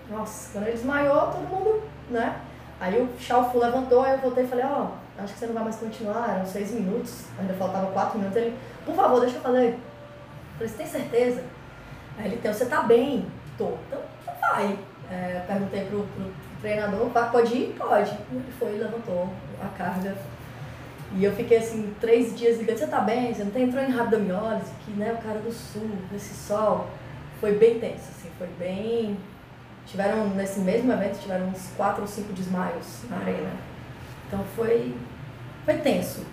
Nossa, 0.09 0.51
quando 0.51 0.67
ele 0.67 0.77
desmaiou, 0.77 1.27
todo 1.27 1.49
mundo, 1.49 1.83
né? 2.09 2.39
Aí 2.79 3.01
o 3.01 3.09
Chalfon 3.19 3.59
levantou, 3.59 4.03
aí 4.03 4.13
eu 4.13 4.19
voltei 4.19 4.43
e 4.43 4.47
falei, 4.47 4.65
ó, 4.65 4.87
oh, 4.87 5.21
acho 5.21 5.33
que 5.33 5.39
você 5.39 5.47
não 5.47 5.53
vai 5.53 5.63
mais 5.63 5.75
continuar, 5.77 6.35
eram 6.35 6.45
seis 6.45 6.71
minutos, 6.71 7.25
ainda 7.39 7.53
faltava 7.53 7.91
quatro 7.91 8.19
minutos. 8.19 8.37
Ele, 8.37 8.55
por 8.85 8.95
favor, 8.95 9.21
deixa 9.21 9.37
eu 9.37 9.41
fazer. 9.41 9.69
Eu 9.69 9.79
falei, 10.57 10.69
você 10.69 10.77
tem 10.77 10.87
certeza? 10.87 11.43
Aí 12.17 12.25
ele 12.25 12.37
tem, 12.37 12.53
você 12.53 12.65
tá 12.65 12.83
bem? 12.83 13.25
Tô. 13.57 13.71
Então 13.87 14.01
vai. 14.39 14.77
É, 15.11 15.43
perguntei 15.47 15.85
pro, 15.85 16.03
pro 16.03 16.25
treinador, 16.63 17.10
pode 17.31 17.54
ir? 17.54 17.75
Pode. 17.77 18.12
Ele 18.31 18.54
foi, 18.57 18.71
levantou 18.77 19.30
a 19.62 19.68
carga, 19.77 20.15
e 21.15 21.24
eu 21.24 21.31
fiquei 21.36 21.57
assim, 21.57 21.94
três 22.01 22.36
dias 22.36 22.57
ligando, 22.57 22.77
você 22.77 22.88
tá 22.88 23.00
bem? 23.00 23.33
Você 23.33 23.44
não 23.44 23.51
tem? 23.51 23.63
Entrou 23.63 23.83
em 23.83 23.92
rabdomiólise, 23.92 24.71
que 24.83 24.92
né, 24.92 25.13
o 25.13 25.24
cara 25.24 25.39
do 25.39 25.51
sul, 25.51 25.88
nesse 26.12 26.33
sol. 26.33 26.89
Foi 27.39 27.51
bem 27.51 27.80
tenso, 27.80 28.10
assim, 28.10 28.30
foi 28.38 28.48
bem. 28.57 29.18
Tiveram, 29.86 30.30
nesse 30.30 30.60
mesmo 30.62 30.92
evento, 30.92 31.19
tiveram 31.19 31.48
uns 31.48 31.69
quatro 31.77 32.01
ou 32.01 32.07
cinco 32.07 32.33
desmaios 32.33 33.01
na 33.10 33.18
arena. 33.18 33.51
Então 34.27 34.44
foi. 34.56 34.95
Foi 35.65 35.75
tenso. 35.75 36.25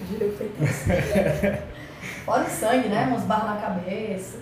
Eu 0.00 0.06
diria 0.06 0.28
que 0.30 0.36
foi 0.36 0.48
tenso. 0.48 1.62
Fora 2.24 2.44
o 2.44 2.48
sangue, 2.48 2.88
né? 2.88 3.12
Uns 3.14 3.24
barros 3.24 3.50
na 3.50 3.60
cabeça. 3.60 4.38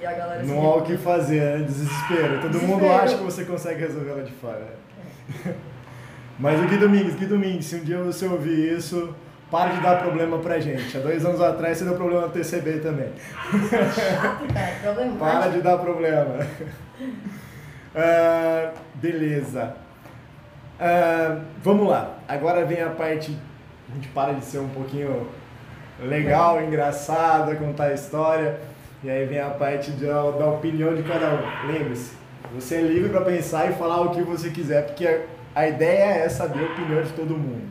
E 0.00 0.06
a 0.06 0.12
galera 0.12 0.42
Não 0.44 0.64
há 0.64 0.76
o 0.76 0.82
que 0.82 0.96
fazer, 0.96 1.40
né? 1.58 1.64
Desespero. 1.64 2.40
Todo 2.42 2.52
Desespero. 2.52 2.78
mundo 2.78 2.92
acha 2.92 3.16
que 3.16 3.24
você 3.24 3.44
consegue 3.44 3.80
resolver 3.80 4.12
lá 4.12 4.22
de 4.22 4.32
fora. 4.32 4.66
É. 5.46 5.52
Mas 6.38 6.60
o 6.60 6.66
Gui 6.68 6.76
Domingues, 6.76 7.16
Gui 7.16 7.26
Domingues, 7.26 7.66
se 7.66 7.76
um 7.76 7.80
dia 7.80 7.98
você 7.98 8.26
ouvir 8.26 8.76
isso, 8.76 9.12
para 9.50 9.72
de 9.72 9.80
dar 9.80 10.00
problema 10.00 10.38
pra 10.38 10.60
gente. 10.60 10.96
Há 10.96 11.00
dois 11.00 11.24
anos 11.24 11.40
atrás 11.40 11.78
você 11.78 11.84
deu 11.84 11.96
problema 11.96 12.22
no 12.22 12.28
TCB 12.28 12.78
também. 12.78 13.10
Chato, 13.50 14.46
cara, 14.52 14.76
problema. 14.82 15.18
Para 15.18 15.48
de 15.48 15.62
dar 15.62 15.78
problema. 15.78 16.46
Uh, 17.94 18.78
beleza. 18.94 19.74
Uh, 20.78 21.40
vamos 21.62 21.88
lá. 21.88 22.18
Agora 22.28 22.64
vem 22.64 22.82
a 22.82 22.90
parte. 22.90 23.36
A 23.90 23.94
gente 23.94 24.08
para 24.08 24.34
de 24.34 24.44
ser 24.44 24.58
um 24.58 24.68
pouquinho 24.68 25.26
legal, 26.00 26.62
engraçada, 26.62 27.56
contar 27.56 27.84
a 27.84 27.94
história. 27.94 28.60
E 29.02 29.08
aí 29.08 29.26
vem 29.26 29.40
a 29.40 29.50
parte 29.50 29.92
de, 29.92 30.06
da 30.06 30.46
opinião 30.46 30.94
de 30.94 31.04
cada 31.04 31.30
um. 31.30 31.66
Lembre-se, 31.68 32.12
você 32.52 32.76
é 32.76 32.80
livre 32.80 33.10
para 33.10 33.20
pensar 33.20 33.70
e 33.70 33.74
falar 33.74 34.00
o 34.00 34.10
que 34.10 34.22
você 34.22 34.50
quiser, 34.50 34.86
porque 34.86 35.20
a 35.54 35.68
ideia 35.68 36.24
é 36.24 36.28
saber 36.28 36.64
a 36.64 36.72
opinião 36.72 37.02
de 37.02 37.12
todo 37.12 37.36
mundo. 37.36 37.68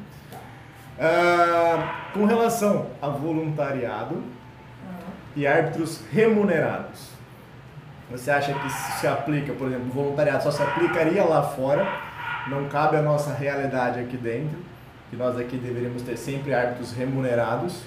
Uh, 0.97 2.13
com 2.13 2.25
relação 2.25 2.87
a 3.01 3.09
voluntariado 3.09 4.23
e 5.35 5.45
árbitros 5.45 6.01
remunerados, 6.11 7.09
você 8.09 8.31
acha 8.31 8.53
que 8.53 8.69
se 8.69 9.05
aplica, 9.05 9.51
por 9.51 9.67
exemplo, 9.67 9.91
voluntariado 9.91 10.43
só 10.43 10.51
se 10.51 10.63
aplicaria 10.63 11.23
lá 11.23 11.43
fora, 11.43 11.85
não 12.47 12.69
cabe 12.69 12.95
a 12.95 13.01
nossa 13.01 13.33
realidade 13.33 13.99
aqui 13.99 14.15
dentro, 14.15 14.57
que 15.09 15.17
nós 15.17 15.37
aqui 15.37 15.57
deveríamos 15.57 16.01
ter 16.03 16.15
sempre 16.17 16.53
árbitros 16.53 16.93
remunerados? 16.93 17.83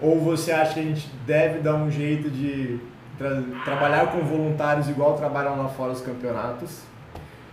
Ou 0.00 0.20
você 0.20 0.52
acha 0.52 0.74
que 0.74 0.80
a 0.80 0.82
gente 0.82 1.08
deve 1.26 1.60
dar 1.60 1.74
um 1.74 1.90
jeito 1.90 2.30
de 2.30 2.78
tra 3.16 3.42
trabalhar 3.64 4.12
com 4.12 4.20
voluntários 4.20 4.88
igual 4.88 5.16
trabalham 5.16 5.56
lá 5.56 5.68
fora 5.68 5.92
os 5.92 6.02
campeonatos? 6.02 6.82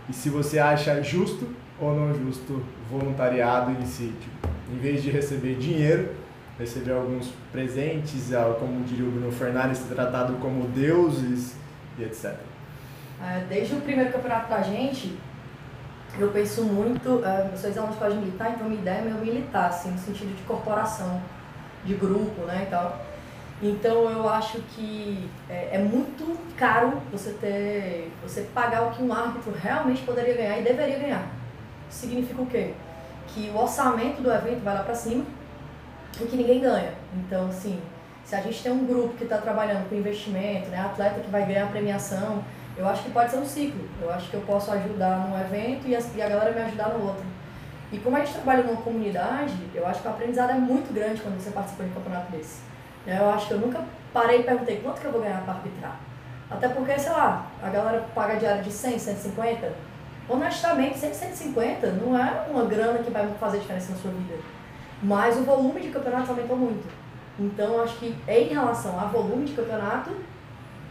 e 0.08 0.12
se 0.12 0.28
você 0.28 0.58
acha 0.58 1.02
justo 1.02 1.48
ou 1.80 1.94
não 1.94 2.14
justo 2.14 2.62
voluntariado 2.90 3.72
em 3.72 3.84
si. 3.86 4.12
Tipo, 4.20 4.48
em 4.72 4.78
vez 4.78 5.02
de 5.02 5.10
receber 5.10 5.56
dinheiro, 5.56 6.14
receber 6.58 6.92
alguns 6.92 7.32
presentes, 7.50 8.30
como 8.58 8.84
diria 8.84 9.06
o 9.06 9.10
Bruno 9.10 9.32
Fernandes, 9.32 9.78
ser 9.78 9.94
tratado 9.94 10.34
como 10.34 10.68
deuses 10.68 11.56
e 11.98 12.04
etc. 12.04 12.36
É, 13.22 13.44
desde 13.48 13.74
o 13.74 13.80
primeiro 13.80 14.12
campeonato 14.12 14.48
da 14.50 14.60
gente, 14.62 15.16
eu 16.18 16.28
penso 16.28 16.62
muito, 16.64 17.08
eu 17.08 17.56
sou 17.56 17.70
ex-aluno 17.70 17.94
de 17.94 18.16
militar, 18.16 18.52
então 18.54 18.68
minha 18.68 18.80
ideia 18.80 18.98
é 18.98 19.24
militar, 19.24 19.68
assim, 19.68 19.90
no 19.90 19.98
sentido 19.98 20.36
de 20.36 20.42
corporação, 20.42 21.20
de 21.84 21.94
grupo, 21.94 22.42
né, 22.42 22.64
e 22.66 22.70
tal. 22.70 23.00
Então 23.62 24.10
eu 24.10 24.28
acho 24.28 24.58
que 24.74 25.28
é, 25.48 25.70
é, 25.72 25.78
muito 25.78 26.36
caro 26.56 27.00
você 27.10 27.30
ter, 27.32 28.12
você 28.22 28.42
pagar 28.54 28.82
o 28.88 28.90
que 28.90 29.02
um 29.02 29.12
árbitro 29.12 29.52
realmente 29.52 30.02
poderia 30.02 30.34
ganhar 30.34 30.58
e 30.58 30.62
deveria 30.62 30.98
ganhar. 30.98 31.26
Significa 31.88 32.42
o 32.42 32.46
quê? 32.46 32.74
Que 33.28 33.50
o 33.54 33.58
orçamento 33.58 34.20
do 34.20 34.32
evento 34.32 34.62
vai 34.62 34.74
lá 34.74 34.82
para 34.82 34.94
cima 34.94 35.24
e 36.20 36.24
que 36.24 36.36
ninguém 36.36 36.60
ganha. 36.60 36.92
Então, 37.14 37.46
assim, 37.46 37.80
se 38.24 38.34
a 38.34 38.40
gente 38.40 38.62
tem 38.62 38.72
um 38.72 38.84
grupo 38.84 39.14
que 39.14 39.24
está 39.24 39.38
trabalhando 39.38 39.88
com 39.88 39.94
investimento, 39.94 40.68
né, 40.68 40.80
atleta 40.80 41.20
que 41.20 41.30
vai 41.30 41.46
ganhar 41.46 41.70
premiação, 41.70 42.42
eu 42.76 42.88
acho 42.88 43.04
que 43.04 43.10
pode 43.10 43.30
ser 43.30 43.38
um 43.38 43.46
ciclo. 43.46 43.88
Eu 44.02 44.12
acho 44.12 44.28
que 44.28 44.34
eu 44.34 44.40
posso 44.42 44.72
ajudar 44.72 45.28
num 45.28 45.38
evento 45.40 45.86
e 45.86 45.94
a, 45.94 46.00
e 46.00 46.22
a 46.22 46.28
galera 46.28 46.52
me 46.52 46.60
ajudar 46.62 46.88
no 46.90 47.06
outro. 47.06 47.33
E 47.94 47.98
como 48.00 48.16
a 48.16 48.20
gente 48.24 48.32
trabalha 48.32 48.64
numa 48.64 48.82
comunidade, 48.82 49.54
eu 49.72 49.86
acho 49.86 50.02
que 50.02 50.08
o 50.08 50.10
aprendizado 50.10 50.50
é 50.50 50.54
muito 50.54 50.92
grande 50.92 51.22
quando 51.22 51.40
você 51.40 51.50
participa 51.50 51.84
de 51.84 51.90
um 51.90 51.94
campeonato 51.94 52.32
desse. 52.32 52.60
Né, 53.06 53.16
eu 53.20 53.30
acho 53.30 53.46
que 53.46 53.54
eu 53.54 53.58
nunca 53.58 53.84
parei 54.12 54.40
e 54.40 54.42
perguntei 54.42 54.80
quanto 54.80 55.00
que 55.00 55.06
eu 55.06 55.12
vou 55.12 55.20
ganhar 55.20 55.42
para 55.42 55.54
arbitrar. 55.54 56.00
Até 56.50 56.68
porque, 56.70 56.98
sei 56.98 57.12
lá, 57.12 57.46
a 57.62 57.70
galera 57.70 58.04
paga 58.12 58.34
diária 58.34 58.64
de 58.64 58.72
100, 58.72 58.98
150. 58.98 59.72
Honestamente, 60.28 60.98
100, 60.98 61.14
150 61.14 61.86
não 61.92 62.18
é 62.18 62.44
uma 62.50 62.64
grana 62.64 62.98
que 62.98 63.12
vai 63.12 63.28
fazer 63.38 63.60
diferença 63.60 63.92
na 63.92 63.98
sua 63.98 64.10
vida. 64.10 64.34
Mas 65.00 65.36
o 65.36 65.44
volume 65.44 65.80
de 65.80 65.90
campeonatos 65.90 66.30
aumentou 66.30 66.56
muito. 66.56 66.88
Então, 67.38 67.80
acho 67.80 67.96
que 67.98 68.16
em 68.26 68.48
relação 68.48 68.98
a 68.98 69.04
volume 69.04 69.44
de 69.44 69.52
campeonato, 69.52 70.10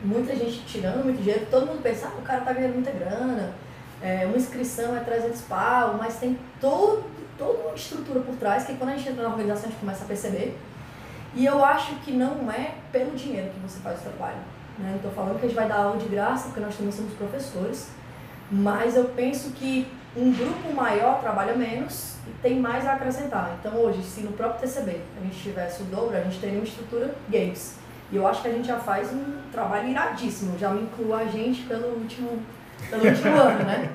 muita 0.02 0.34
gente 0.38 0.64
tirando 0.66 1.04
muito 1.04 1.22
dinheiro, 1.22 1.48
todo 1.52 1.68
mundo 1.68 1.84
pensa, 1.84 2.08
ah, 2.08 2.18
o 2.18 2.22
cara 2.22 2.40
tá 2.42 2.54
ganhando 2.54 2.76
muita 2.76 2.92
grana, 2.92 3.52
é, 4.04 4.26
uma 4.26 4.36
inscrição 4.36 4.96
é 4.98 5.00
300 5.00 5.42
pau, 5.44 5.96
mas 5.98 6.18
tem 6.18 6.38
todo, 6.60 7.04
toda 7.38 7.58
uma 7.60 7.74
estrutura 7.74 8.20
por 8.20 8.36
trás 8.36 8.66
que 8.66 8.76
quando 8.76 8.90
a 8.90 8.98
gente 8.98 9.10
entra 9.10 9.24
na 9.24 9.30
organização 9.30 9.68
a 9.68 9.72
gente 9.72 9.80
começa 9.80 10.04
a 10.04 10.08
perceber. 10.08 10.58
E 11.34 11.46
eu 11.46 11.64
acho 11.64 11.96
que 12.02 12.12
não 12.12 12.52
é 12.52 12.76
pelo 12.92 13.12
dinheiro 13.16 13.50
que 13.50 13.60
você 13.62 13.80
faz 13.80 14.00
o 14.00 14.04
trabalho. 14.04 14.38
Né? 14.78 14.94
Estou 14.98 15.12
falando 15.12 15.40
que 15.40 15.46
a 15.46 15.50
gente 15.50 15.56
vai 15.56 15.68
dar 15.68 15.78
aula 15.78 15.98
de 15.98 16.08
graça, 16.08 16.46
porque 16.46 16.60
nós 16.60 16.76
também 16.76 16.92
somos 16.92 17.14
professores, 17.14 17.90
mas 18.52 18.96
eu 18.96 19.06
penso 19.06 19.52
que 19.52 19.88
um 20.16 20.32
grupo 20.32 20.74
maior 20.74 21.22
trabalha 21.22 21.56
menos 21.56 22.16
e 22.28 22.32
tem 22.42 22.60
mais 22.60 22.86
a 22.86 22.94
acrescentar. 22.94 23.58
Então 23.60 23.74
hoje, 23.78 24.04
se 24.04 24.22
no 24.22 24.34
próprio 24.34 24.62
TCB 24.62 25.00
a 25.18 25.24
gente 25.24 25.42
tivesse 25.42 25.82
o 25.82 25.86
dobro, 25.86 26.16
a 26.16 26.22
gente 26.22 26.40
teria 26.40 26.60
uma 26.60 26.66
estrutura 26.66 27.16
games. 27.30 27.76
E 28.12 28.16
eu 28.16 28.28
acho 28.28 28.42
que 28.42 28.48
a 28.48 28.52
gente 28.52 28.68
já 28.68 28.80
faz 28.80 29.12
um 29.12 29.38
trabalho 29.52 29.90
iradíssimo, 29.90 30.60
já 30.60 30.70
me 30.70 30.84
inclua 30.84 31.20
a 31.20 31.26
gente 31.26 31.64
pelo 31.64 31.88
último, 31.98 32.40
pelo 32.90 33.06
último 33.06 33.36
ano, 33.40 33.66
né? 33.66 33.90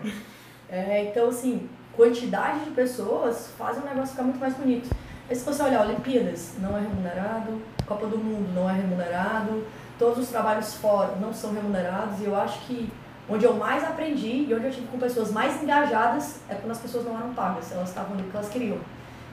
É, 0.70 1.04
então, 1.04 1.28
assim, 1.28 1.68
quantidade 1.96 2.64
de 2.64 2.70
pessoas 2.70 3.50
faz 3.58 3.78
o 3.78 3.80
negócio 3.80 4.10
ficar 4.10 4.22
muito 4.22 4.38
mais 4.38 4.54
bonito. 4.54 4.88
E 5.30 5.34
se 5.34 5.44
você 5.44 5.62
olhar 5.62 5.86
Olimpíadas, 5.86 6.54
não 6.58 6.76
é 6.76 6.80
remunerado, 6.80 7.60
Copa 7.86 8.06
do 8.06 8.18
Mundo 8.18 8.52
não 8.54 8.68
é 8.68 8.74
remunerado, 8.74 9.64
todos 9.98 10.18
os 10.18 10.28
trabalhos 10.28 10.74
fora 10.74 11.16
não 11.20 11.32
são 11.32 11.52
remunerados, 11.52 12.20
e 12.20 12.24
eu 12.24 12.36
acho 12.36 12.60
que 12.66 12.90
onde 13.28 13.44
eu 13.44 13.54
mais 13.54 13.84
aprendi 13.84 14.46
e 14.48 14.54
onde 14.54 14.64
eu 14.64 14.70
tive 14.70 14.86
com 14.86 14.98
pessoas 14.98 15.30
mais 15.30 15.62
engajadas 15.62 16.40
é 16.48 16.54
quando 16.54 16.70
as 16.70 16.78
pessoas 16.78 17.04
não 17.04 17.16
eram 17.16 17.34
pagas, 17.34 17.70
elas 17.72 17.90
estavam 17.90 18.14
ali 18.14 18.22
porque 18.22 18.36
elas 18.36 18.48
queriam. 18.48 18.78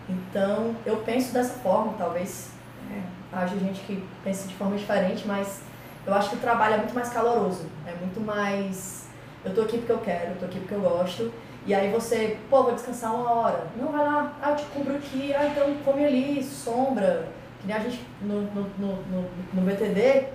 Então, 0.10 0.76
eu 0.86 0.98
penso 0.98 1.34
dessa 1.34 1.54
forma, 1.60 1.94
talvez 1.98 2.50
é, 2.92 3.02
haja 3.32 3.58
gente 3.58 3.82
que 3.82 4.04
pense 4.24 4.48
de 4.48 4.56
forma 4.56 4.76
diferente, 4.76 5.26
mas 5.26 5.62
eu 6.06 6.14
acho 6.14 6.30
que 6.30 6.36
o 6.36 6.40
trabalho 6.40 6.76
é 6.76 6.78
muito 6.78 6.94
mais 6.94 7.10
caloroso, 7.10 7.66
é 7.88 7.94
muito 7.96 8.20
mais. 8.22 9.05
Eu 9.46 9.54
tô 9.54 9.62
aqui 9.62 9.78
porque 9.78 9.92
eu 9.92 10.00
quero, 10.00 10.32
eu 10.32 10.40
tô 10.40 10.46
aqui 10.46 10.60
porque 10.60 10.74
eu 10.74 10.82
gosto. 10.82 11.32
E 11.68 11.74
aí 11.74 11.92
você, 11.92 12.38
pô, 12.50 12.64
vou 12.64 12.74
descansar 12.74 13.14
uma 13.14 13.32
hora. 13.32 13.68
Não, 13.78 13.92
vai 13.92 14.04
lá, 14.04 14.34
ah, 14.42 14.52
eu 14.52 14.56
te 14.56 14.66
cubro 14.66 14.96
aqui, 14.96 15.34
ah, 15.34 15.46
então 15.46 15.74
come 15.86 16.04
ali, 16.04 16.44
sombra. 16.44 17.28
Que 17.60 17.68
nem 17.68 17.76
a 17.76 17.80
gente 17.80 18.06
no, 18.22 18.42
no, 18.42 18.62
no, 18.78 18.96
no, 19.04 19.30
no 19.54 19.62
BTD, 19.62 20.28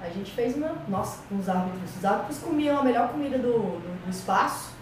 a 0.00 0.08
gente 0.08 0.30
fez 0.32 0.56
uma. 0.56 0.74
Nossa, 0.88 1.22
com 1.28 1.38
os 1.38 1.48
árbitros. 1.48 1.96
Os 1.96 2.04
árbitros 2.04 2.38
comiam 2.38 2.78
a 2.78 2.82
melhor 2.82 3.08
comida 3.10 3.38
do, 3.38 3.52
do, 3.52 4.04
do 4.04 4.10
espaço. 4.10 4.74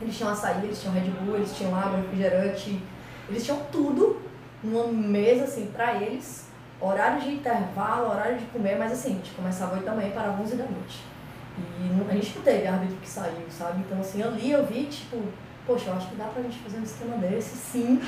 Eles 0.00 0.16
tinham 0.16 0.30
açaí, 0.30 0.64
eles 0.64 0.80
tinham 0.80 0.94
Red 0.94 1.10
Bull, 1.10 1.36
eles 1.36 1.56
tinham 1.56 1.74
água, 1.74 1.98
refrigerante. 1.98 2.82
Eles 3.28 3.44
tinham 3.44 3.58
tudo 3.72 4.20
numa 4.62 4.86
mesa, 4.86 5.44
assim, 5.44 5.66
pra 5.66 5.94
eles. 6.02 6.46
Horário 6.80 7.22
de 7.22 7.32
intervalo, 7.32 8.10
horário 8.10 8.38
de 8.38 8.44
comer, 8.46 8.76
mas 8.76 8.92
assim, 8.92 9.12
a 9.12 9.16
gente 9.16 9.30
começava 9.30 9.74
8 9.74 9.84
da 9.84 9.94
manhã 9.94 10.10
para 10.10 10.30
11 10.30 10.56
da 10.56 10.64
noite. 10.64 11.15
E 11.58 12.10
a 12.10 12.14
gente 12.14 12.36
não 12.36 12.42
teve 12.42 12.66
árbitro 12.66 12.96
que 12.96 13.08
saiu, 13.08 13.46
sabe? 13.50 13.80
Então, 13.80 14.00
assim, 14.00 14.22
ali 14.22 14.50
eu 14.50 14.66
vi, 14.66 14.84
tipo, 14.84 15.22
poxa, 15.66 15.90
eu 15.90 15.96
acho 15.96 16.08
que 16.08 16.16
dá 16.16 16.26
pra 16.26 16.42
gente 16.42 16.58
fazer 16.58 16.78
um 16.78 16.86
sistema 16.86 17.16
desse, 17.16 17.56
sim. 17.56 18.00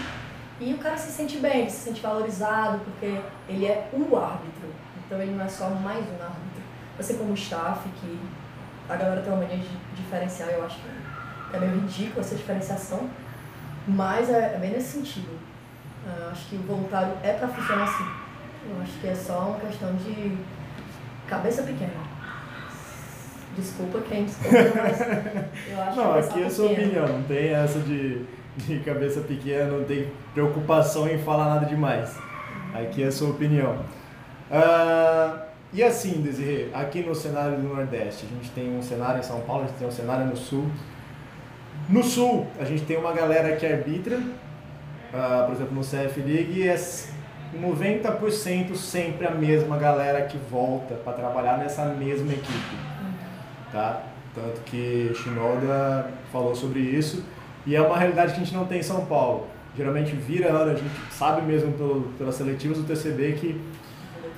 E 0.61 0.75
o 0.75 0.79
cara 0.79 0.97
se 0.97 1.13
sente 1.13 1.39
bem, 1.39 1.63
ele 1.63 1.71
se 1.71 1.85
sente 1.85 2.01
valorizado, 2.01 2.81
porque 2.81 3.21
ele 3.49 3.67
é 3.67 3.89
o 3.93 4.17
árbitro. 4.17 4.69
Então 5.05 5.21
ele 5.21 5.33
não 5.33 5.45
é 5.45 5.49
só 5.49 5.71
mais 5.71 6.05
um 6.05 6.23
árbitro. 6.23 6.63
Você 6.97 7.15
como 7.15 7.33
staff, 7.35 7.89
que 8.01 8.19
a 8.89 8.97
galera 8.97 9.21
tem 9.23 9.33
uma 9.33 9.43
mania 9.43 9.59
de 9.59 9.69
diferenciar, 9.97 10.51
eu 10.51 10.65
acho 10.65 10.79
que 10.79 11.57
é 11.57 11.61
meio 11.61 11.81
ridículo 11.81 12.21
essa 12.21 12.35
diferenciação, 12.35 13.09
mas 13.87 14.29
é, 14.29 14.55
é 14.55 14.59
bem 14.59 14.73
nesse 14.73 14.99
sentido. 14.99 15.39
Eu 16.07 16.31
acho 16.31 16.49
que 16.49 16.57
o 16.57 16.63
voluntário 16.63 17.13
é 17.23 17.35
para 17.35 17.49
funcionar 17.49 17.85
assim. 17.85 18.05
Eu 18.69 18.83
acho 18.83 18.93
que 19.01 19.07
é 19.07 19.15
só 19.15 19.41
uma 19.41 19.61
questão 19.61 19.95
de 19.95 20.37
cabeça 21.27 21.63
pequena. 21.63 22.08
Desculpa 23.59 24.01
quem 24.09 24.25
discordou, 24.25 24.61
mas 24.77 25.01
eu 25.01 25.83
acho 25.83 25.97
não, 25.99 26.13
que 26.13 26.19
aqui 26.19 26.43
é 26.43 26.47
a 26.47 26.51
sua 26.51 26.71
opinião, 26.71 27.09
não 27.09 27.23
tem 27.25 27.49
essa 27.49 27.81
de, 27.81 28.23
de 28.57 28.79
cabeça 28.81 29.21
pequena, 29.21 29.79
não 29.79 29.85
tem 29.85 30.09
preocupação 30.33 31.09
em 31.09 31.19
falar 31.19 31.55
nada 31.55 31.67
demais. 31.67 32.17
Aqui 32.73 33.03
é 33.03 33.07
a 33.07 33.13
sua 33.13 33.31
opinião. 33.31 33.81
Uh, 34.51 35.41
e 35.73 35.83
assim, 35.83 36.23
Desirê, 36.23 36.69
aqui 36.73 37.03
no 37.03 37.15
cenário 37.15 37.57
do 37.57 37.63
Nordeste, 37.65 38.27
a 38.31 38.35
gente 38.35 38.51
tem 38.53 38.77
um 38.77 38.81
cenário 38.81 39.19
em 39.19 39.25
São 39.25 39.41
Paulo, 39.41 39.65
a 39.65 39.67
gente 39.67 39.77
tem 39.77 39.89
um 39.89 39.93
cenário 39.93 40.27
no 40.27 40.37
Sul. 40.37 40.67
No 41.89 42.05
Sul, 42.05 42.47
a 42.61 42.65
gente 42.65 42.85
tem 42.85 42.97
uma 42.97 43.13
galera 43.13 43.57
que 43.57 43.67
arbitra, 43.67 44.19
uh, 44.19 45.47
por 45.47 45.55
exemplo, 45.55 45.75
no 45.75 45.81
CF 45.81 46.21
League, 46.21 46.61
e 46.61 46.69
é 46.69 46.77
90% 47.57 48.77
sempre 48.77 49.27
a 49.27 49.31
mesma 49.31 49.77
galera 49.79 50.23
que 50.23 50.39
volta 50.39 50.95
para 50.95 51.15
trabalhar 51.15 51.59
nessa 51.59 51.85
mesma 51.87 52.33
equipe. 52.33 52.77
Tá? 53.73 54.03
Tanto 54.35 54.61
que 54.63 55.13
Shinoda 55.15 56.11
falou 56.33 56.55
sobre 56.55 56.81
isso, 56.81 57.25
e 57.67 57.75
é 57.75 57.81
uma 57.81 57.99
realidade 57.99 58.33
que 58.33 58.41
a 58.41 58.45
gente 58.45 58.55
não 58.55 58.67
tem 58.67 58.81
em 58.81 58.83
São 58.83 59.05
Paulo. 59.07 59.47
Geralmente 59.77 60.15
vira 60.15 60.51
ano, 60.51 60.73
a 60.73 60.75
gente 60.75 60.91
sabe 61.11 61.43
mesmo 61.43 61.73
pelas 62.17 62.35
seletivas 62.35 62.79
do 62.79 62.85
TCB 62.85 63.33
que 63.33 63.61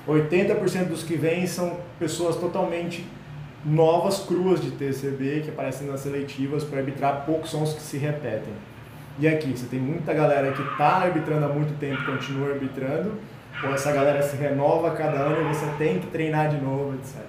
80% 0.07 0.87
dos 0.87 1.03
que 1.03 1.15
vêm 1.15 1.47
são 1.47 1.77
pessoas 1.99 2.35
totalmente 2.35 3.05
novas, 3.63 4.19
cruas 4.19 4.59
de 4.59 4.71
TCB, 4.71 5.41
que 5.41 5.49
aparecem 5.49 5.87
nas 5.87 6.01
seletivas 6.01 6.63
para 6.63 6.79
arbitrar, 6.79 7.23
poucos 7.25 7.51
são 7.51 7.63
os 7.63 7.73
que 7.73 7.81
se 7.81 7.97
repetem. 7.97 8.53
E 9.19 9.27
aqui, 9.27 9.51
você 9.55 9.67
tem 9.67 9.79
muita 9.79 10.13
galera 10.13 10.51
que 10.51 10.61
está 10.61 11.03
arbitrando 11.03 11.45
há 11.45 11.49
muito 11.49 11.77
tempo, 11.79 12.03
continua 12.03 12.49
arbitrando, 12.49 13.13
ou 13.63 13.73
essa 13.73 13.91
galera 13.91 14.21
se 14.23 14.35
renova 14.35 14.89
a 14.89 14.95
cada 14.95 15.17
ano 15.17 15.41
e 15.41 15.53
você 15.53 15.65
tem 15.77 15.99
que 15.99 16.07
treinar 16.07 16.49
de 16.49 16.57
novo, 16.57 16.95
etc. 16.95 17.21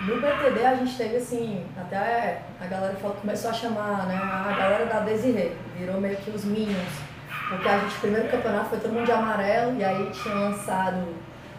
No 0.00 0.18
BTD 0.18 0.64
a 0.64 0.74
gente 0.76 0.96
teve 0.96 1.16
assim, 1.16 1.62
até 1.76 2.40
a 2.58 2.66
galera 2.66 2.96
começou 3.20 3.50
a 3.50 3.52
chamar 3.52 4.06
né, 4.06 4.16
a 4.16 4.56
galera 4.58 4.86
da 4.86 5.00
Desirê, 5.00 5.52
virou 5.76 6.00
meio 6.00 6.16
que 6.16 6.30
os 6.30 6.42
Minions. 6.44 6.88
Porque 7.50 7.68
a 7.68 7.80
gente, 7.80 7.98
primeiro 8.00 8.28
campeonato 8.28 8.70
foi 8.70 8.78
todo 8.78 8.92
mundo 8.92 9.04
de 9.04 9.12
amarelo 9.12 9.76
e 9.76 9.84
aí 9.84 10.10
tinha 10.10 10.34
lançado 10.34 11.04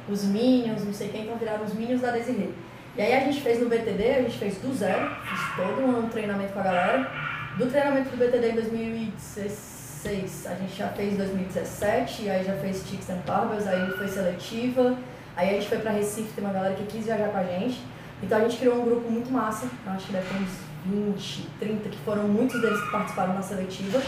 os 0.09 0.23
Minions, 0.23 0.83
não 0.83 0.93
sei 0.93 1.09
quem, 1.09 1.25
então 1.25 1.37
viraram 1.37 1.63
os 1.63 1.73
Minions 1.75 2.01
da 2.01 2.09
Desirê. 2.09 2.49
E 2.95 3.01
aí 3.01 3.13
a 3.13 3.19
gente 3.19 3.41
fez 3.41 3.59
no 3.59 3.69
BTD, 3.69 4.09
a 4.09 4.21
gente 4.23 4.37
fez 4.39 4.57
do 4.57 4.73
zero, 4.73 5.11
fiz 5.23 5.39
todo 5.55 5.85
um 5.85 6.09
treinamento 6.09 6.53
com 6.53 6.61
a 6.61 6.63
galera. 6.63 7.11
Do 7.57 7.67
treinamento 7.67 8.09
do 8.09 8.17
BTD 8.17 8.49
em 8.49 8.55
2016, 8.55 10.47
a 10.47 10.55
gente 10.55 10.75
já 10.75 10.87
fez 10.87 11.15
2017, 11.15 12.27
aí 12.27 12.43
já 12.43 12.53
fez 12.53 12.83
Chicks 12.87 13.09
and 13.11 13.21
Barbers, 13.27 13.67
aí 13.67 13.91
foi 13.91 14.07
seletiva, 14.07 14.97
aí 15.37 15.49
a 15.49 15.53
gente 15.53 15.69
foi 15.69 15.77
pra 15.77 15.91
Recife, 15.91 16.33
tem 16.33 16.43
uma 16.43 16.53
galera 16.53 16.73
que 16.73 16.85
quis 16.85 17.05
viajar 17.05 17.29
com 17.29 17.37
a 17.37 17.43
gente. 17.43 17.79
Então 18.21 18.37
a 18.37 18.41
gente 18.41 18.57
criou 18.57 18.81
um 18.81 18.85
grupo 18.85 19.09
muito 19.09 19.31
massa, 19.31 19.67
acho 19.87 20.05
que 20.05 20.13
deve 20.13 20.27
ter 20.27 20.43
uns 20.43 20.71
20, 20.85 21.49
30, 21.59 21.89
que 21.89 21.97
foram 21.99 22.27
muitos 22.27 22.61
deles 22.61 22.79
que 22.81 22.91
participaram 22.91 23.35
da 23.35 23.41
seletiva, 23.41 24.01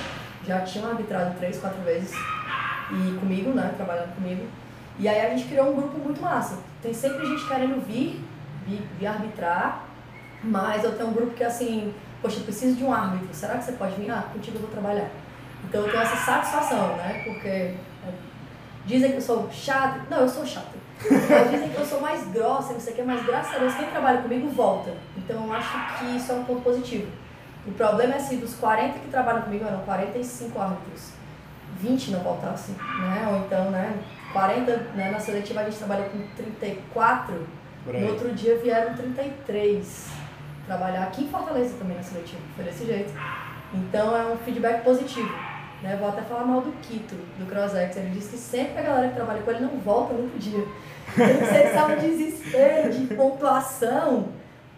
já 0.45 0.61
tinham 0.61 0.89
arbitrado 0.89 1.35
três, 1.37 1.59
quatro 1.59 1.81
vezes, 1.81 2.11
e 2.91 3.17
comigo, 3.19 3.51
né, 3.51 3.73
trabalhando 3.75 4.13
comigo. 4.15 4.45
E 4.99 5.07
aí 5.07 5.25
a 5.25 5.29
gente 5.29 5.47
criou 5.47 5.71
um 5.71 5.75
grupo 5.75 5.97
muito 5.97 6.21
massa. 6.21 6.59
Tem 6.81 6.93
sempre 6.93 7.25
gente 7.25 7.47
querendo 7.47 7.83
vir, 7.85 8.23
vir, 8.67 8.81
vir 8.99 9.07
arbitrar, 9.07 9.85
mas 10.43 10.83
eu 10.83 10.95
tenho 10.95 11.09
um 11.09 11.13
grupo 11.13 11.33
que 11.33 11.43
assim, 11.43 11.93
poxa, 12.21 12.39
eu 12.39 12.43
preciso 12.43 12.75
de 12.75 12.83
um 12.83 12.93
árbitro, 12.93 13.33
será 13.33 13.57
que 13.57 13.63
você 13.63 13.71
pode 13.71 13.95
vir? 13.95 14.11
Ah, 14.11 14.25
contigo 14.33 14.57
eu 14.57 14.61
vou 14.61 14.69
trabalhar. 14.69 15.09
Então 15.63 15.81
eu 15.81 15.89
tenho 15.89 16.03
essa 16.03 16.17
satisfação, 16.17 16.97
né? 16.97 17.23
Porque 17.25 17.47
é, 17.47 17.77
dizem 18.85 19.11
que 19.11 19.17
eu 19.17 19.21
sou 19.21 19.49
chata. 19.51 20.01
Não, 20.09 20.19
eu 20.19 20.29
sou 20.29 20.45
chata. 20.45 20.82
Dizem 21.51 21.69
que 21.69 21.77
eu 21.77 21.85
sou 21.85 21.99
mais 21.99 22.25
grossa, 22.27 22.73
não 22.73 22.79
sei 22.79 22.93
o 22.93 22.95
que, 22.95 23.01
mas 23.03 23.25
graças 23.25 23.55
a 23.55 23.59
Deus 23.59 23.73
quem 23.75 23.87
trabalha 23.87 24.21
comigo 24.21 24.47
volta. 24.49 24.93
Então 25.17 25.45
eu 25.45 25.53
acho 25.53 25.97
que 25.97 26.17
isso 26.17 26.31
é 26.31 26.35
um 26.35 26.43
ponto 26.43 26.61
positivo. 26.61 27.07
O 27.65 27.71
problema 27.71 28.13
é 28.13 28.17
assim, 28.17 28.37
dos 28.37 28.55
40 28.55 28.99
que 28.99 29.07
trabalham 29.07 29.43
comigo 29.43 29.65
eram 29.65 29.79
45 29.79 30.59
árbitros. 30.59 31.11
20 31.79 32.11
não 32.11 32.19
voltassem, 32.19 32.75
né? 32.75 33.27
Ou 33.31 33.37
então, 33.39 33.71
né? 33.71 33.93
40, 34.31 34.77
né, 34.95 35.11
na 35.11 35.19
seletiva 35.19 35.61
a 35.61 35.63
gente 35.65 35.77
trabalhou 35.77 36.09
com 36.09 36.19
34, 36.35 37.47
no 37.85 38.07
outro 38.09 38.33
dia 38.33 38.57
vieram 38.57 38.95
33 38.95 40.07
trabalhar 40.65 41.03
aqui 41.03 41.23
em 41.23 41.27
Fortaleza 41.27 41.75
também 41.77 41.97
na 41.97 42.03
seletiva, 42.03 42.41
foi 42.55 42.63
desse 42.63 42.85
jeito. 42.85 43.13
Então 43.73 44.15
é 44.15 44.25
um 44.25 44.37
feedback 44.37 44.83
positivo. 44.83 45.31
Né? 45.83 45.97
Vou 45.99 46.07
até 46.07 46.21
falar 46.21 46.45
mal 46.45 46.61
do 46.61 46.71
Quito, 46.81 47.13
do 47.37 47.45
CrossX. 47.45 47.97
Ele 47.97 48.11
disse 48.11 48.29
que 48.29 48.37
sempre 48.37 48.79
a 48.79 48.83
galera 48.83 49.09
que 49.09 49.15
trabalha 49.15 49.41
com 49.41 49.51
ele 49.51 49.59
não 49.59 49.77
volta 49.79 50.13
no 50.13 50.29
dia. 50.39 50.65
Eu 51.17 51.27
não 51.27 51.47
sei 51.47 51.67
se 51.67 51.75
é 51.75 51.85
um 51.85 51.99
desespero 51.99 52.93
de 52.93 53.13
pontuação, 53.13 54.29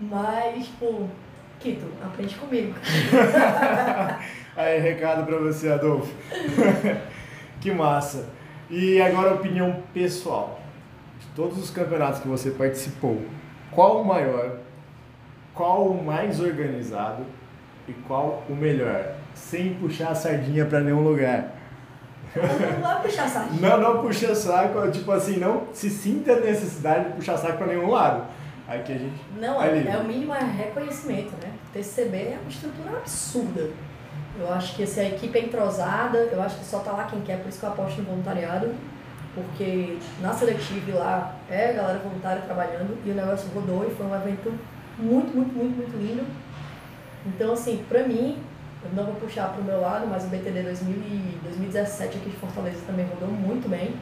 mas, 0.02 0.68
pô, 0.80 1.04
Quito, 1.60 1.86
aprende 2.04 2.36
comigo. 2.36 2.74
Aí, 4.58 4.80
recado 4.80 5.26
pra 5.26 5.38
você, 5.38 5.70
Adolfo. 5.70 6.12
que 7.62 7.72
massa. 7.72 8.28
E 8.70 9.00
agora, 9.00 9.36
opinião 9.36 9.84
pessoal. 9.94 10.60
De 11.20 11.28
todos 11.28 11.58
os 11.58 11.70
campeonatos 11.70 12.20
que 12.20 12.28
você 12.28 12.52
participou, 12.52 13.24
qual 13.72 14.02
o 14.02 14.06
maior, 14.06 14.58
qual 15.54 15.88
o 15.88 16.04
mais 16.04 16.40
organizado 16.40 17.26
e 17.88 17.94
qual 17.94 18.44
o 18.50 18.56
melhor? 18.56 19.16
Sem 19.36 19.76
puxar 19.76 20.10
a 20.10 20.16
sardinha 20.16 20.66
pra 20.66 20.80
nenhum 20.80 21.04
lugar. 21.04 21.52
Não, 22.36 22.80
não 22.80 22.92
é 22.92 23.02
puxar 23.02 23.30
saco. 23.30 23.54
Não, 23.62 23.78
não 23.80 24.02
puxa 24.02 24.36
saco, 24.36 24.92
tipo 24.92 25.12
assim, 25.12 25.38
não 25.38 25.68
se 25.72 25.90
sinta 25.90 26.34
a 26.34 26.40
necessidade 26.40 27.10
de 27.10 27.14
puxar 27.14 27.38
saco 27.38 27.58
pra 27.58 27.68
nenhum 27.68 27.90
lado. 27.92 28.26
Aqui 28.68 28.94
a 28.94 28.98
gente. 28.98 29.22
Não, 29.40 29.60
ali. 29.60 29.88
é 29.88 29.98
o 29.98 30.04
mínimo 30.04 30.34
é 30.34 30.44
reconhecimento, 30.44 31.32
né? 31.42 31.52
TCB 31.72 32.18
é 32.18 32.40
uma 32.42 32.50
estrutura 32.50 32.98
absurda. 32.98 33.70
Eu 34.40 34.52
acho 34.52 34.76
que 34.76 34.84
assim, 34.84 35.02
a 35.02 35.10
equipe 35.10 35.38
é 35.38 35.44
entrosada, 35.44 36.18
eu 36.18 36.42
acho 36.42 36.58
que 36.58 36.66
só 36.66 36.80
tá 36.80 36.92
lá 36.92 37.06
quem 37.06 37.22
quer, 37.22 37.40
por 37.42 37.48
isso 37.48 37.60
que 37.60 37.66
eu 37.66 37.70
aposto 37.70 38.02
no 38.02 38.10
voluntariado, 38.10 38.74
porque 39.34 39.98
na 40.20 40.34
seletiva 40.34 41.00
lá 41.00 41.36
é 41.50 41.70
a 41.70 41.74
galera 41.74 42.00
voluntária 42.00 42.42
trabalhando 42.42 42.98
e 43.06 43.12
o 43.12 43.14
negócio 43.14 43.50
rodou 43.54 43.88
e 43.88 43.96
foi 43.96 44.06
um 44.06 44.16
evento 44.16 44.54
muito, 44.98 45.36
muito, 45.36 45.54
muito, 45.54 45.78
muito 45.78 45.98
lindo. 45.98 46.26
Então, 47.26 47.54
assim, 47.54 47.84
pra 47.88 48.04
mim, 48.04 48.40
eu 48.86 48.96
não 48.96 49.06
vou 49.06 49.16
puxar 49.16 49.50
pro 49.54 49.64
meu 49.64 49.82
lado, 49.82 50.08
mas 50.08 50.26
o 50.26 50.28
BTD 50.28 50.62
2000 50.62 50.96
e 50.96 51.40
2017 51.44 52.18
aqui 52.18 52.30
de 52.30 52.38
Fortaleza 52.38 52.78
também 52.86 53.06
rodou 53.06 53.30
muito 53.30 53.70
bem. 53.70 53.96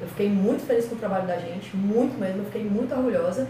Eu 0.00 0.08
fiquei 0.08 0.28
muito 0.28 0.66
feliz 0.66 0.86
com 0.86 0.96
o 0.96 0.98
trabalho 0.98 1.26
da 1.26 1.36
gente, 1.36 1.76
muito 1.76 2.18
mesmo, 2.18 2.38
eu 2.38 2.44
fiquei 2.46 2.64
muito 2.64 2.94
orgulhosa. 2.94 3.46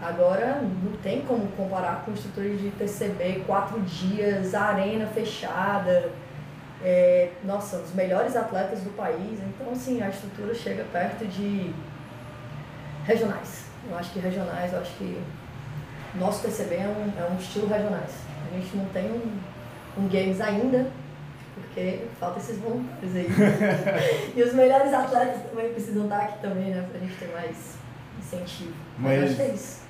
Agora, 0.00 0.60
não 0.82 0.92
tem 1.02 1.22
como 1.22 1.46
comparar 1.56 2.04
com 2.04 2.12
estrutura 2.12 2.48
de 2.50 2.70
TCB, 2.70 3.44
quatro 3.46 3.80
dias, 3.80 4.54
arena 4.54 5.06
fechada, 5.06 6.10
é, 6.82 7.30
nossa, 7.44 7.76
os 7.76 7.94
melhores 7.94 8.34
atletas 8.34 8.80
do 8.80 8.90
país. 8.96 9.40
Então, 9.40 9.72
assim, 9.72 10.02
a 10.02 10.08
estrutura 10.08 10.54
chega 10.54 10.84
perto 10.92 11.24
de 11.26 11.72
regionais. 13.04 13.66
Eu 13.88 13.96
acho 13.96 14.12
que 14.12 14.18
regionais, 14.18 14.72
eu 14.72 14.80
acho 14.80 14.92
que 14.94 15.22
nosso 16.14 16.42
TCB 16.42 16.74
é 16.74 16.88
um, 16.88 17.20
é 17.20 17.30
um 17.30 17.36
estilo 17.36 17.68
regionais. 17.68 18.12
A 18.50 18.56
gente 18.56 18.76
não 18.76 18.84
tem 18.86 19.10
um, 19.10 19.38
um 19.96 20.08
games 20.08 20.40
ainda, 20.40 20.90
porque 21.54 22.00
falta 22.18 22.38
esses 22.38 22.58
voluntários 22.58 23.14
aí. 23.14 23.26
e 24.36 24.42
os 24.42 24.54
melhores 24.54 24.92
atletas 24.92 25.42
também 25.50 25.72
precisam 25.72 26.04
estar 26.04 26.18
aqui 26.18 26.40
também, 26.40 26.70
né? 26.70 26.86
Pra 26.90 27.00
gente 27.00 27.14
ter 27.16 27.28
mais 27.32 27.76
incentivo. 28.18 28.72
Mas, 28.98 29.20
Mas- 29.20 29.30
acho 29.30 29.36
que 29.36 29.42
é 29.42 29.54
isso. 29.54 29.82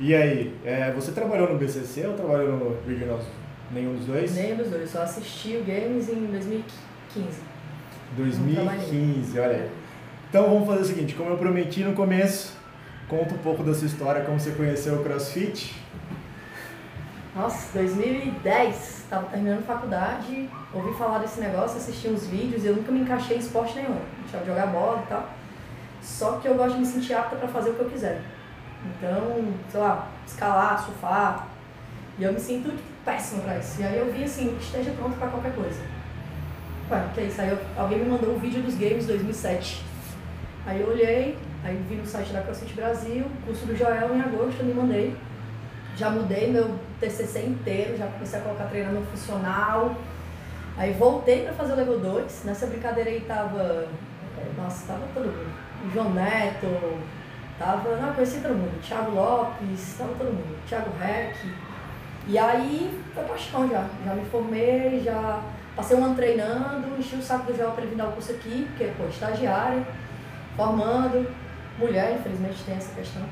E 0.00 0.14
aí, 0.14 0.54
é, 0.64 0.92
você 0.92 1.10
trabalhou 1.10 1.52
no 1.52 1.58
BCC 1.58 2.06
ou 2.06 2.14
trabalhou 2.14 2.56
no 2.56 2.76
Regionals? 2.88 3.24
Nenhum 3.70 3.96
dos 3.96 4.06
dois? 4.06 4.34
Nenhum 4.34 4.56
dos 4.56 4.70
dois, 4.70 4.88
só 4.90 5.02
assisti 5.02 5.56
o 5.56 5.64
Games 5.64 6.08
em 6.08 6.26
2015. 6.26 7.40
2015, 8.16 9.38
olha 9.40 9.56
aí. 9.56 9.70
Então 10.30 10.48
vamos 10.48 10.66
fazer 10.66 10.82
o 10.82 10.84
seguinte, 10.84 11.14
como 11.14 11.30
eu 11.30 11.36
prometi 11.36 11.82
no 11.82 11.94
começo, 11.94 12.54
conta 13.08 13.34
um 13.34 13.38
pouco 13.38 13.62
da 13.62 13.74
sua 13.74 13.86
história, 13.86 14.22
como 14.24 14.38
você 14.38 14.52
conheceu 14.52 14.94
o 14.94 15.02
CrossFit. 15.02 15.74
Nossa, 17.38 17.78
2010, 17.78 19.06
tava 19.08 19.26
terminando 19.28 19.64
faculdade, 19.64 20.50
ouvi 20.74 20.92
falar 20.98 21.18
desse 21.18 21.38
negócio, 21.38 21.76
assisti 21.76 22.08
uns 22.08 22.26
vídeos, 22.26 22.64
eu 22.64 22.74
nunca 22.74 22.90
me 22.90 23.02
encaixei 23.02 23.36
em 23.36 23.38
esporte 23.38 23.76
nenhum. 23.76 23.96
Deixava 24.22 24.42
de 24.44 24.50
jogar 24.50 24.66
bola 24.66 25.04
e 25.04 25.08
tal. 25.08 25.28
Só 26.02 26.32
que 26.38 26.48
eu 26.48 26.56
gosto 26.56 26.74
de 26.74 26.80
me 26.80 26.86
sentir 26.86 27.14
apta 27.14 27.36
pra 27.36 27.46
fazer 27.46 27.70
o 27.70 27.74
que 27.74 27.80
eu 27.80 27.90
quiser. 27.90 28.20
Então, 28.84 29.54
sei 29.70 29.78
lá, 29.78 30.08
escalar, 30.26 30.84
surfar. 30.84 31.46
E 32.18 32.24
eu 32.24 32.32
me 32.32 32.40
sinto 32.40 32.72
péssima 33.04 33.42
pra 33.42 33.58
isso. 33.58 33.80
E 33.80 33.84
aí 33.84 33.98
eu 33.98 34.12
vi 34.12 34.24
assim, 34.24 34.56
esteja 34.60 34.90
pronto 34.90 35.16
pra 35.16 35.28
qualquer 35.28 35.54
coisa. 35.54 35.80
Ué, 36.90 37.04
que 37.14 37.20
é 37.20 37.24
isso? 37.24 37.40
Aí 37.40 37.50
eu- 37.50 37.58
alguém 37.76 38.00
me 38.00 38.10
mandou 38.10 38.34
um 38.34 38.38
vídeo 38.40 38.60
dos 38.62 38.74
Games 38.74 39.06
2007. 39.06 39.84
Aí 40.66 40.80
eu 40.80 40.88
olhei, 40.88 41.38
aí 41.62 41.80
vi 41.88 41.94
no 41.94 42.04
site 42.04 42.32
da 42.32 42.42
CrossFit 42.42 42.74
Brasil, 42.74 43.26
curso 43.46 43.64
do 43.64 43.76
Joel 43.76 44.16
em 44.16 44.20
agosto, 44.22 44.58
eu 44.58 44.66
me 44.66 44.74
mandei. 44.74 45.16
Já 45.98 46.10
mudei 46.10 46.52
meu 46.52 46.78
TCC 47.00 47.40
inteiro, 47.40 47.96
já 47.96 48.06
comecei 48.06 48.38
a 48.38 48.42
colocar 48.42 48.66
treinamento 48.66 49.06
funcional. 49.06 49.96
Aí 50.76 50.92
voltei 50.92 51.42
para 51.42 51.52
fazer 51.54 51.72
o 51.72 51.76
level 51.76 51.98
2. 51.98 52.44
Nessa 52.44 52.66
brincadeira 52.66 53.10
aí 53.10 53.20
tava. 53.22 53.88
Nossa, 54.56 54.86
tava 54.86 55.06
todo 55.12 55.24
mundo. 55.24 55.52
O 55.84 55.90
João 55.90 56.14
Neto, 56.14 56.68
tava. 57.58 57.96
Não, 57.96 58.14
conheci 58.14 58.38
todo 58.38 58.54
mundo. 58.54 58.80
Thiago 58.80 59.10
Lopes, 59.10 59.96
tava 59.98 60.14
todo 60.14 60.28
mundo. 60.28 60.56
Thiago 60.68 60.90
Reck. 61.00 61.36
E 62.28 62.38
aí 62.38 63.02
foi 63.12 63.24
paixão 63.24 63.68
já. 63.68 63.84
Já 64.04 64.14
me 64.14 64.24
formei, 64.26 65.00
já 65.00 65.42
passei 65.74 65.96
um 65.96 66.04
ano 66.04 66.14
treinando, 66.14 66.96
enchi 66.96 67.16
o 67.16 67.22
saco 67.22 67.50
do 67.50 67.56
Joel 67.56 67.72
para 67.72 67.86
vir 67.86 67.96
dar 67.96 68.08
o 68.08 68.12
curso 68.12 68.32
aqui, 68.32 68.68
porque, 68.68 68.92
pô, 68.96 69.08
estagiária, 69.08 69.84
formando, 70.56 71.28
mulher, 71.78 72.16
infelizmente 72.16 72.62
tem 72.64 72.76
essa 72.76 72.94
questão. 72.94 73.22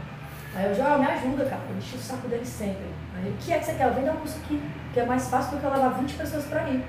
Aí 0.57 0.64
eu 0.64 0.75
já, 0.75 0.97
me 0.97 1.05
ajuda, 1.05 1.45
cara, 1.45 1.61
eu 1.69 1.77
enchi 1.77 1.97
o 1.97 1.99
saco 1.99 2.27
dele 2.29 2.47
sempre. 2.47 2.87
Aí, 3.14 3.31
o 3.31 3.37
que 3.37 3.53
é 3.53 3.59
que 3.59 3.66
você 3.66 3.75
quer? 3.75 3.92
Vem 3.92 4.07
dar 4.07 4.12
um 4.12 4.16
curso 4.16 4.38
aqui, 4.42 4.59
que 4.95 5.01
é 5.01 5.05
mais 5.05 5.29
fácil 5.29 5.53
do 5.53 5.61
que 5.61 5.66
eu 5.66 5.71
levar 5.71 5.90
20 5.90 6.14
pessoas 6.14 6.47
pra 6.47 6.66
ir. 6.71 6.83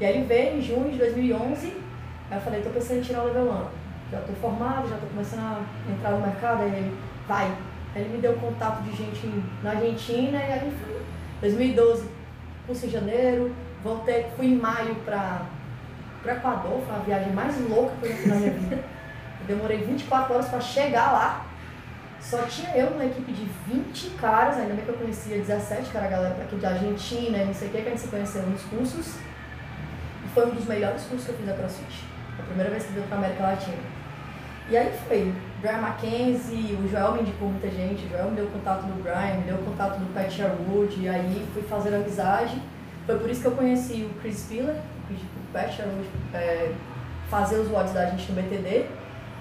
E 0.00 0.04
aí 0.06 0.16
ele 0.16 0.26
veio 0.26 0.56
em 0.56 0.62
junho 0.62 0.90
de 0.90 0.96
2011, 0.96 1.66
aí 2.30 2.38
eu 2.38 2.40
falei, 2.40 2.62
tô 2.62 2.70
pensando 2.70 3.00
em 3.00 3.02
tirar 3.02 3.20
o 3.20 3.26
level 3.26 3.52
1. 3.52 3.66
Já 4.10 4.20
tô 4.22 4.32
formado, 4.32 4.88
já 4.88 4.96
tô 4.96 5.06
começando 5.06 5.40
a 5.40 5.92
entrar 5.92 6.12
no 6.12 6.26
mercado, 6.26 6.62
aí 6.62 6.70
ele, 6.70 6.96
vai. 7.28 7.46
Aí 7.94 8.02
ele 8.02 8.08
me 8.08 8.22
deu 8.22 8.32
contato 8.36 8.82
de 8.82 8.96
gente 8.96 9.30
na 9.62 9.72
Argentina, 9.72 10.38
e 10.38 10.52
aí 10.52 10.72
fui. 10.82 10.94
2012, 11.42 12.08
curso 12.66 12.86
em 12.86 12.88
janeiro, 12.88 13.54
voltei, 13.82 14.28
fui 14.34 14.46
em 14.46 14.56
maio 14.56 14.94
pra, 15.04 15.42
pro 16.22 16.32
Equador, 16.32 16.80
foi 16.86 16.96
a 16.96 16.98
viagem 17.00 17.34
mais 17.34 17.54
louca 17.68 17.94
que 18.00 18.06
eu 18.06 18.10
já 18.10 18.16
fiz 18.16 18.28
na 18.28 18.36
minha 18.36 18.50
vida. 18.52 18.76
Eu 19.40 19.46
demorei 19.46 19.84
24 19.84 20.32
horas 20.32 20.48
pra 20.48 20.58
chegar 20.58 21.12
lá. 21.12 21.53
Só 22.24 22.38
tinha 22.44 22.74
eu 22.74 22.90
numa 22.90 23.04
equipe 23.04 23.30
de 23.32 23.44
20 23.68 24.10
caras, 24.18 24.56
ainda 24.56 24.72
bem 24.72 24.82
que 24.82 24.90
eu 24.90 24.96
conhecia 24.96 25.36
17, 25.36 25.90
que 25.90 25.96
era 25.96 26.06
a 26.06 26.10
galera 26.10 26.34
daqui 26.34 26.56
de 26.56 26.64
Argentina 26.64 27.44
não 27.44 27.52
sei 27.52 27.68
o 27.68 27.70
que, 27.70 27.82
que 27.82 27.86
a 27.86 27.90
gente 27.90 28.00
se 28.00 28.08
conheceu 28.08 28.42
nos 28.44 28.62
cursos. 28.62 29.16
E 30.24 30.28
foi 30.32 30.46
um 30.46 30.54
dos 30.54 30.64
melhores 30.64 31.02
cursos 31.02 31.26
que 31.26 31.32
eu 31.32 31.36
fiz 31.36 31.46
da 31.46 31.52
CrossFit. 31.52 32.04
A 32.38 32.42
primeira 32.42 32.70
vez 32.70 32.84
que 32.84 32.92
veio 32.94 33.06
pra 33.08 33.18
América 33.18 33.42
Latina. 33.42 33.76
E 34.70 34.76
aí 34.76 34.90
foi. 35.06 35.34
Brian 35.60 35.78
Mackenzie, 35.78 36.78
o 36.82 36.88
Joel 36.88 37.12
me 37.12 37.20
indicou 37.22 37.48
muita 37.48 37.70
gente, 37.70 38.04
o 38.04 38.08
Joel 38.08 38.30
me 38.30 38.36
deu 38.36 38.46
contato 38.46 38.82
do 38.82 39.02
Brian, 39.02 39.36
me 39.36 39.44
deu 39.44 39.58
contato 39.58 39.98
do 39.98 40.12
Pat 40.12 40.30
Sherwood, 40.30 41.00
e 41.00 41.08
aí 41.08 41.46
fui 41.52 41.62
fazer 41.62 41.94
amizade. 41.94 42.60
Foi 43.06 43.18
por 43.18 43.30
isso 43.30 43.42
que 43.42 43.46
eu 43.46 43.52
conheci 43.52 44.02
o 44.02 44.20
Chris 44.20 44.40
Spiller, 44.40 44.76
o 44.76 45.52
Pat 45.52 45.70
Sherwood, 45.70 46.08
é, 46.34 46.72
fazer 47.30 47.60
os 47.60 47.70
WODs 47.70 47.92
da 47.92 48.06
gente 48.06 48.30
no 48.32 48.42
BTD. 48.42 48.86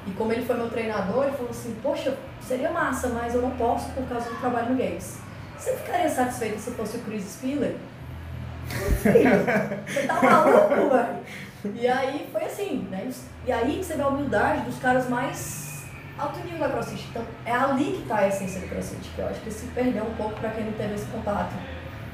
E 0.06 0.12
como 0.12 0.32
ele 0.32 0.46
foi 0.46 0.56
meu 0.58 0.69
treinador, 0.69 1.24
ele 1.26 1.34
falou 1.34 1.52
assim, 1.52 1.76
poxa, 1.82 2.13
seria 2.54 2.70
massa, 2.70 3.10
mas 3.10 3.34
eu 3.34 3.42
não 3.42 3.52
posso 3.52 3.89
por 3.92 4.08
causa 4.08 4.30
do 4.30 4.36
trabalho 4.38 4.70
no 4.70 4.78
Games. 4.78 5.18
Você 5.58 5.76
ficaria 5.76 6.08
satisfeito 6.08 6.60
se 6.60 6.72
fosse 6.72 6.98
o 6.98 7.00
Chris 7.00 7.24
Spiller? 7.24 7.76
Você 8.68 10.08
tá 10.08 10.22
maluco, 10.22 10.89
velho? 10.92 11.74
E 11.76 11.88
aí 11.88 12.30
foi 12.32 12.44
assim, 12.44 12.88
né? 12.92 13.10
E 13.48 13.52
aí 13.52 13.78
que 13.78 13.84
você 13.84 13.96
vê 13.96 14.04
a 14.04 14.08
humildade 14.08 14.62
dos 14.62 14.78
caras 14.78 15.10
mais 15.10 15.84
alto 16.18 16.39
nível 16.42 16.60
da 16.60 16.70
CrossFit. 16.70 17.08
Então 17.10 17.24
é 17.44 17.54
ali 17.54 17.94
que 17.94 18.08
tá 18.08 18.18
a 18.18 18.28
essência 18.28 18.62
do 18.62 18.68
CrossFit, 18.68 19.10
que 19.16 19.20
eu 19.20 19.28
acho 19.28 19.39
que 19.39 19.50
se 19.50 19.66
perdeu 19.68 20.04
um 20.04 20.13
pouco 20.13 20.39
pra 20.39 20.52
quem 20.52 20.66
não 20.66 20.74
teve 20.74 20.94
esse 20.94 21.06
contato. 21.06 21.54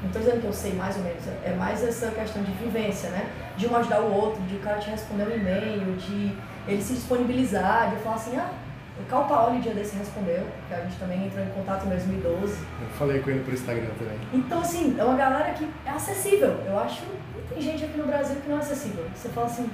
Não 0.02 0.10
tô 0.10 0.20
dizendo 0.20 0.40
que 0.40 0.46
eu 0.46 0.52
sei 0.54 0.72
mais 0.72 0.96
ou 0.96 1.02
menos, 1.02 1.22
é 1.44 1.52
mais 1.52 1.84
essa 1.84 2.10
questão 2.12 2.42
de 2.42 2.52
vivência, 2.52 3.10
né? 3.10 3.28
De 3.58 3.66
um 3.66 3.76
ajudar 3.76 4.00
o 4.00 4.10
outro, 4.10 4.40
de 4.44 4.56
o 4.56 4.60
cara 4.60 4.78
te 4.78 4.88
responder 4.88 5.24
um 5.24 5.36
e-mail, 5.36 5.96
de 5.96 6.34
ele 6.66 6.80
se 6.80 6.94
disponibilizar, 6.94 7.90
de 7.90 7.96
falar 7.96 8.16
assim, 8.16 8.36
ah, 8.38 8.50
o 9.00 9.06
Cal 9.08 9.26
Paoli 9.26 9.60
dia 9.60 9.74
desse 9.74 9.96
respondeu, 9.96 10.46
porque 10.60 10.74
a 10.74 10.84
gente 10.84 10.96
também 10.98 11.26
entrou 11.26 11.44
em 11.44 11.50
contato 11.50 11.86
em 11.86 11.88
2012. 11.90 12.52
Eu 12.52 12.88
falei 12.98 13.20
com 13.20 13.30
ele 13.30 13.44
por 13.44 13.54
Instagram 13.54 13.88
também. 13.98 14.18
Então, 14.32 14.60
assim, 14.60 14.96
é 14.98 15.04
uma 15.04 15.16
galera 15.16 15.52
que 15.54 15.68
é 15.86 15.90
acessível. 15.90 16.60
Eu 16.66 16.78
acho 16.78 17.02
que 17.02 17.54
tem 17.54 17.62
gente 17.62 17.84
aqui 17.84 17.98
no 17.98 18.06
Brasil 18.06 18.36
que 18.36 18.48
não 18.48 18.58
é 18.58 18.60
acessível. 18.60 19.04
Você 19.14 19.28
fala 19.30 19.46
assim, 19.46 19.70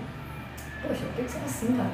poxa, 0.82 1.04
por 1.04 1.14
que 1.14 1.22
que 1.24 1.30
você 1.30 1.38
é 1.38 1.44
assim, 1.44 1.76
cara? 1.76 1.90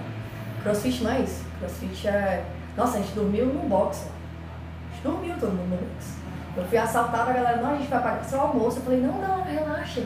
Crossfit 0.63 1.03
não 1.03 1.11
é 1.11 1.21
isso. 1.21 1.45
Crossfit 1.59 2.09
é. 2.09 2.45
Nossa, 2.77 2.99
a 2.99 3.01
gente 3.01 3.15
dormiu 3.15 3.47
num 3.47 3.69
box. 3.69 4.07
A 4.07 4.95
gente 4.95 5.03
dormiu 5.03 5.35
todo 5.39 5.51
mundo 5.51 5.71
no 5.71 5.77
box. 5.77 6.23
Eu 6.57 6.65
fui 6.65 6.79
assaltada, 6.79 7.31
a 7.31 7.33
galera, 7.33 7.63
não, 7.63 7.73
a 7.73 7.77
gente 7.77 7.89
vai 7.89 8.03
pagar 8.03 8.25
seu 8.25 8.41
almoço. 8.41 8.79
Eu 8.79 8.83
falei, 8.83 9.01
não, 9.01 9.21
não, 9.21 9.43
relaxa. 9.43 10.03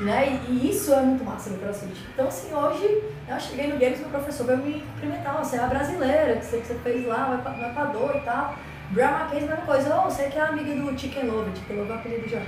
Né? 0.00 0.40
E, 0.48 0.52
e 0.52 0.70
isso 0.70 0.92
é 0.92 1.00
muito 1.00 1.24
massa 1.24 1.50
no 1.50 1.58
CrossFit. 1.58 2.00
Então, 2.12 2.26
assim, 2.26 2.52
hoje 2.52 3.02
eu 3.28 3.40
cheguei 3.40 3.68
no 3.68 3.78
Games, 3.78 4.00
meu 4.00 4.08
professor 4.08 4.46
veio 4.46 4.58
me 4.58 4.80
cumprimentar. 4.80 5.38
Você 5.38 5.56
é 5.56 5.60
a 5.60 5.66
brasileira, 5.66 6.36
que 6.36 6.44
você, 6.44 6.58
que 6.58 6.66
você 6.66 6.74
fez 6.76 7.06
lá, 7.06 7.26
vai 7.26 7.38
pra, 7.38 7.52
vai 7.52 7.72
pra 7.72 7.84
dor 7.84 8.16
e 8.16 8.20
tal. 8.20 8.54
Brian 8.90 9.10
Marquez, 9.10 9.42
mesma 9.42 9.64
coisa. 9.64 9.96
Oh, 9.96 10.10
você 10.10 10.24
que 10.24 10.38
é 10.38 10.42
amiga 10.42 10.74
do 10.74 10.98
Chicken 10.98 11.30
Love. 11.30 11.50
Chicken 11.56 11.76
Love 11.76 11.90
é 11.90 11.94
o 11.94 11.96
apelido 11.98 12.28
já. 12.28 12.42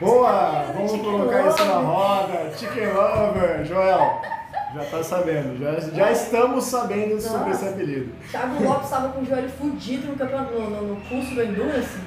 Boa! 0.00 0.64
Vamos 0.74 0.92
colocar 0.92 1.46
isso 1.48 1.64
na 1.64 1.74
roda. 1.74 2.52
Chicken 2.56 2.92
Lover, 2.92 3.64
Joel. 3.64 4.20
Já 4.74 4.84
tá 4.86 5.04
sabendo, 5.04 5.56
já, 5.56 5.78
já 5.78 6.10
estamos 6.10 6.64
sabendo 6.64 7.14
Nossa. 7.14 7.28
sobre 7.28 7.52
esse 7.52 7.68
apelido. 7.68 8.12
Thiago 8.28 8.64
Lopes 8.64 8.84
estava 8.86 9.08
com 9.10 9.20
o 9.20 9.24
joelho 9.24 9.48
fudido 9.48 10.08
no, 10.08 10.16
campeonato, 10.16 10.52
no, 10.52 10.68
no, 10.68 10.82
no 10.94 11.00
curso 11.02 11.32
do 11.32 11.42
Endurance 11.44 12.00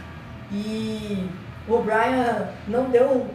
e 0.51 1.29
o 1.67 1.81
Brian 1.83 2.49
não 2.67 2.89
deu 2.89 3.27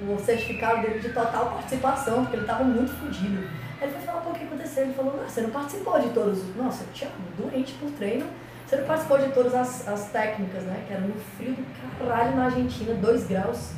o, 0.00 0.18
certificado 0.24 0.82
dele 0.82 1.00
de 1.00 1.08
total 1.10 1.52
participação, 1.52 2.22
porque 2.22 2.36
ele 2.36 2.42
estava 2.42 2.64
muito 2.64 2.92
fudido. 2.92 3.48
Ele 3.80 3.92
foi 3.92 4.00
falar, 4.02 4.20
pô, 4.20 4.30
o 4.30 4.34
que 4.34 4.44
aconteceu? 4.44 4.84
Ele 4.84 4.92
falou, 4.92 5.24
você 5.26 5.40
não 5.40 5.50
participou 5.50 6.00
de 6.00 6.10
todos 6.10 6.38
os... 6.38 6.56
Nossa, 6.56 6.84
Thiago, 6.92 7.14
doente 7.36 7.72
por 7.74 7.90
treino, 7.92 8.26
você 8.66 8.76
não 8.76 8.86
participou 8.86 9.18
de 9.18 9.28
todas 9.32 9.54
as, 9.54 9.88
as 9.88 10.10
técnicas, 10.10 10.62
né? 10.64 10.84
Que 10.86 10.92
era 10.92 11.02
no 11.02 11.14
frio 11.14 11.54
do 11.54 11.98
caralho 11.98 12.36
na 12.36 12.44
Argentina, 12.44 12.94
2 12.94 13.26
graus. 13.26 13.72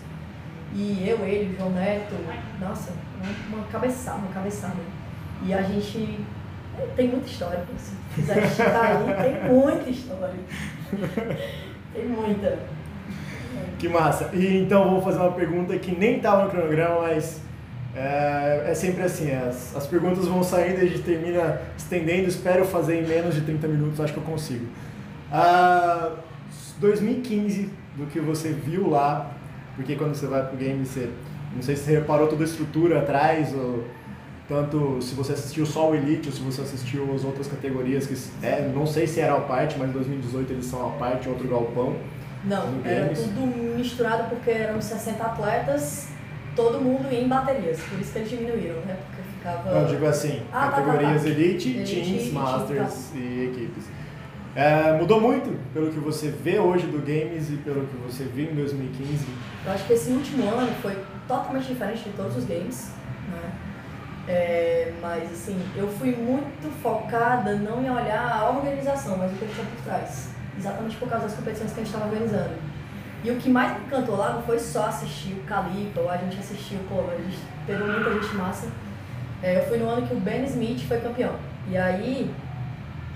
E 0.75 1.09
eu, 1.09 1.19
ele, 1.21 1.55
o 1.55 1.59
João 1.59 1.71
Neto, 1.71 2.15
nossa, 2.61 2.93
uma 3.53 3.65
cabeçada, 3.67 4.19
uma 4.19 4.33
cabeçada. 4.33 4.77
E 5.45 5.55
a 5.55 5.63
gente 5.63 6.25
tem 6.97 7.09
muita 7.09 7.27
história, 7.27 7.65
se 7.77 7.95
quiser 8.15 8.43
estar 8.45 8.83
aí, 8.83 9.23
tem 9.23 9.51
muita 9.51 9.91
história. 9.91 10.35
tem 11.95 12.07
muita. 12.07 12.59
Que 13.79 13.89
massa. 13.89 14.31
E 14.33 14.59
então 14.59 14.91
vou 14.91 15.03
fazer 15.03 15.19
uma 15.19 15.33
pergunta 15.33 15.77
que 15.79 15.95
nem 15.95 16.17
estava 16.17 16.45
no 16.45 16.51
cronograma, 16.51 17.03
mas 17.03 17.41
é, 17.95 18.67
é 18.69 18.75
sempre 18.75 19.03
assim, 19.03 19.33
as, 19.33 19.75
as 19.75 19.87
perguntas 19.87 20.27
vão 20.27 20.43
saindo 20.43 20.81
e 20.81 20.83
a 20.83 20.87
gente 20.87 21.03
termina 21.03 21.61
estendendo, 21.77 22.29
espero 22.29 22.65
fazer 22.65 23.01
em 23.01 23.07
menos 23.07 23.35
de 23.35 23.41
30 23.41 23.67
minutos, 23.69 24.01
acho 24.01 24.13
que 24.13 24.19
eu 24.19 24.25
consigo. 24.25 24.67
Ah, 25.33 26.13
2015, 26.79 27.71
do 27.97 28.07
que 28.07 28.21
você 28.21 28.53
viu 28.53 28.89
lá, 28.89 29.33
porque 29.77 29.97
quando 29.97 30.15
você 30.15 30.27
vai 30.27 30.47
pro 30.47 30.57
game, 30.57 30.85
você, 30.85 31.11
não 31.55 31.63
sei 31.63 31.77
se 31.77 31.85
você 31.85 31.93
reparou 31.93 32.29
toda 32.29 32.43
a 32.43 32.47
estrutura 32.47 33.01
atrás, 33.01 33.55
ou 33.55 33.85
tanto 34.49 35.01
se 35.01 35.15
você 35.15 35.33
assistiu 35.33 35.65
só 35.65 35.91
o 35.91 35.95
Elite 35.95 36.29
ou 36.29 36.35
se 36.35 36.41
você 36.41 36.63
assistiu 36.63 37.15
as 37.15 37.25
outras 37.25 37.47
categorias, 37.47 38.07
que 38.07 38.17
é, 38.45 38.71
não 38.75 38.87
sei 38.87 39.07
se 39.07 39.21
era 39.21 39.35
a 39.35 39.41
parte, 39.41 39.79
mas 39.79 39.91
em 39.91 39.93
2018 39.93 40.53
eles 40.53 40.67
são 40.67 40.89
a 40.89 40.91
parte, 40.93 41.29
outro 41.29 41.47
galpão. 41.49 41.97
Não, 42.45 42.81
era 42.85 43.09
tudo 43.15 43.77
misturado 43.77 44.31
porque 44.31 44.51
eram 44.51 44.81
60 44.81 45.23
atletas, 45.23 46.09
todo 46.57 46.81
mundo 46.81 47.13
em 47.13 47.29
baterias, 47.29 47.81
por 47.81 48.01
isso 48.01 48.13
que 48.13 48.19
eles 48.19 48.31
diminuíram, 48.31 48.81
né? 48.87 48.97
Porque 49.07 49.23
ficava. 49.37 49.81
Não, 49.81 49.87
digo 49.87 50.07
assim, 50.07 50.43
ah, 50.53 50.69
categorias 50.69 51.23
tá, 51.23 51.29
tá, 51.29 51.35
tá. 51.35 51.41
Elite, 51.41 51.69
Elite, 51.69 51.95
Teams, 51.95 52.33
Masters 52.33 53.11
e 53.15 53.51
equipes. 53.53 53.85
É, 54.55 54.99
mudou 54.99 55.21
muito 55.21 55.57
pelo 55.73 55.93
que 55.93 55.99
você 56.01 56.29
vê 56.29 56.59
hoje 56.59 56.87
do 56.87 56.99
Games 56.99 57.51
e 57.51 57.57
pelo 57.59 57.87
que 57.87 57.97
você 57.99 58.25
viu 58.25 58.51
em 58.51 58.55
2015? 58.55 59.27
Eu 59.65 59.73
acho 59.73 59.87
que 59.87 59.93
esse 59.93 60.11
último 60.11 60.49
ano 60.49 60.73
foi 60.83 60.99
totalmente 61.29 61.69
diferente 61.69 62.05
de 62.05 62.11
todos 62.11 62.37
os 62.37 62.45
games, 62.45 62.91
né? 63.31 63.53
É, 64.27 64.93
mas 65.01 65.31
assim, 65.31 65.61
eu 65.77 65.89
fui 65.89 66.17
muito 66.17 66.71
focada 66.83 67.55
não 67.55 67.83
em 67.83 67.91
olhar 67.91 68.41
a 68.41 68.51
organização, 68.51 69.17
mas 69.17 69.31
o 69.31 69.35
que 69.37 69.47
tinha 69.47 69.67
por 69.67 69.85
trás. 69.85 70.31
Exatamente 70.59 70.97
por 70.97 71.09
causa 71.09 71.27
das 71.27 71.35
competições 71.35 71.73
que 71.73 71.81
a 71.81 71.85
gente 71.85 71.95
estava 71.95 72.11
organizando. 72.11 72.55
E 73.23 73.31
o 73.31 73.37
que 73.37 73.51
mais 73.51 73.79
me 73.79 73.87
encantou 73.87 74.17
lá 74.17 74.33
não 74.33 74.43
foi 74.43 74.59
só 74.59 74.87
assistir 74.87 75.35
o 75.35 75.43
Calipa, 75.43 76.01
ou 76.01 76.11
a 76.11 76.17
gente 76.17 76.39
assistiu, 76.39 76.79
pô, 76.89 77.05
a 77.11 77.17
gente 77.17 77.39
pegou 77.67 77.87
muita 77.87 78.13
gente 78.15 78.35
massa. 78.35 78.69
É, 79.43 79.59
eu 79.59 79.63
fui 79.69 79.79
no 79.79 79.89
ano 79.89 80.07
que 80.07 80.15
o 80.15 80.21
Ben 80.21 80.45
Smith 80.45 80.87
foi 80.87 81.01
campeão. 81.01 81.35
E 81.69 81.77
aí, 81.77 82.35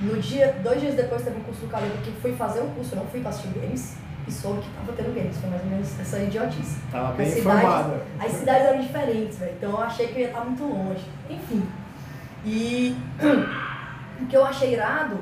no 0.00 0.18
dia, 0.20 0.56
dois 0.62 0.80
dias 0.80 0.94
depois 0.94 1.22
teve 1.22 1.38
um 1.38 1.42
curso 1.42 1.62
do 1.62 1.68
Calipa 1.68 1.96
que 2.02 2.12
fui 2.20 2.34
fazer 2.34 2.60
o 2.60 2.66
curso, 2.68 2.94
não 2.96 3.06
fui 3.06 3.20
para 3.20 3.30
assistir 3.30 3.48
games 3.58 3.96
e 4.26 4.32
soube 4.32 4.60
que 4.60 4.68
tava 4.70 4.92
tendo 4.92 5.14
games. 5.14 5.36
Foi 5.38 5.48
mais 5.48 5.62
ou 5.62 5.68
menos 5.68 6.00
essa 6.00 6.18
idiotice. 6.18 6.80
Tava 6.90 7.12
bem 7.12 7.26
as 7.26 7.38
informada. 7.38 8.02
As 8.20 8.32
cidades 8.32 8.66
eram 8.66 8.80
diferentes, 8.80 9.38
velho. 9.38 9.52
Então 9.56 9.70
eu 9.70 9.80
achei 9.80 10.08
que 10.08 10.14
eu 10.14 10.20
ia 10.20 10.28
estar 10.28 10.44
muito 10.44 10.64
longe. 10.64 11.04
Enfim. 11.30 11.62
E 12.44 12.96
o 14.20 14.26
que 14.26 14.36
eu 14.36 14.44
achei 14.44 14.74
irado 14.74 15.18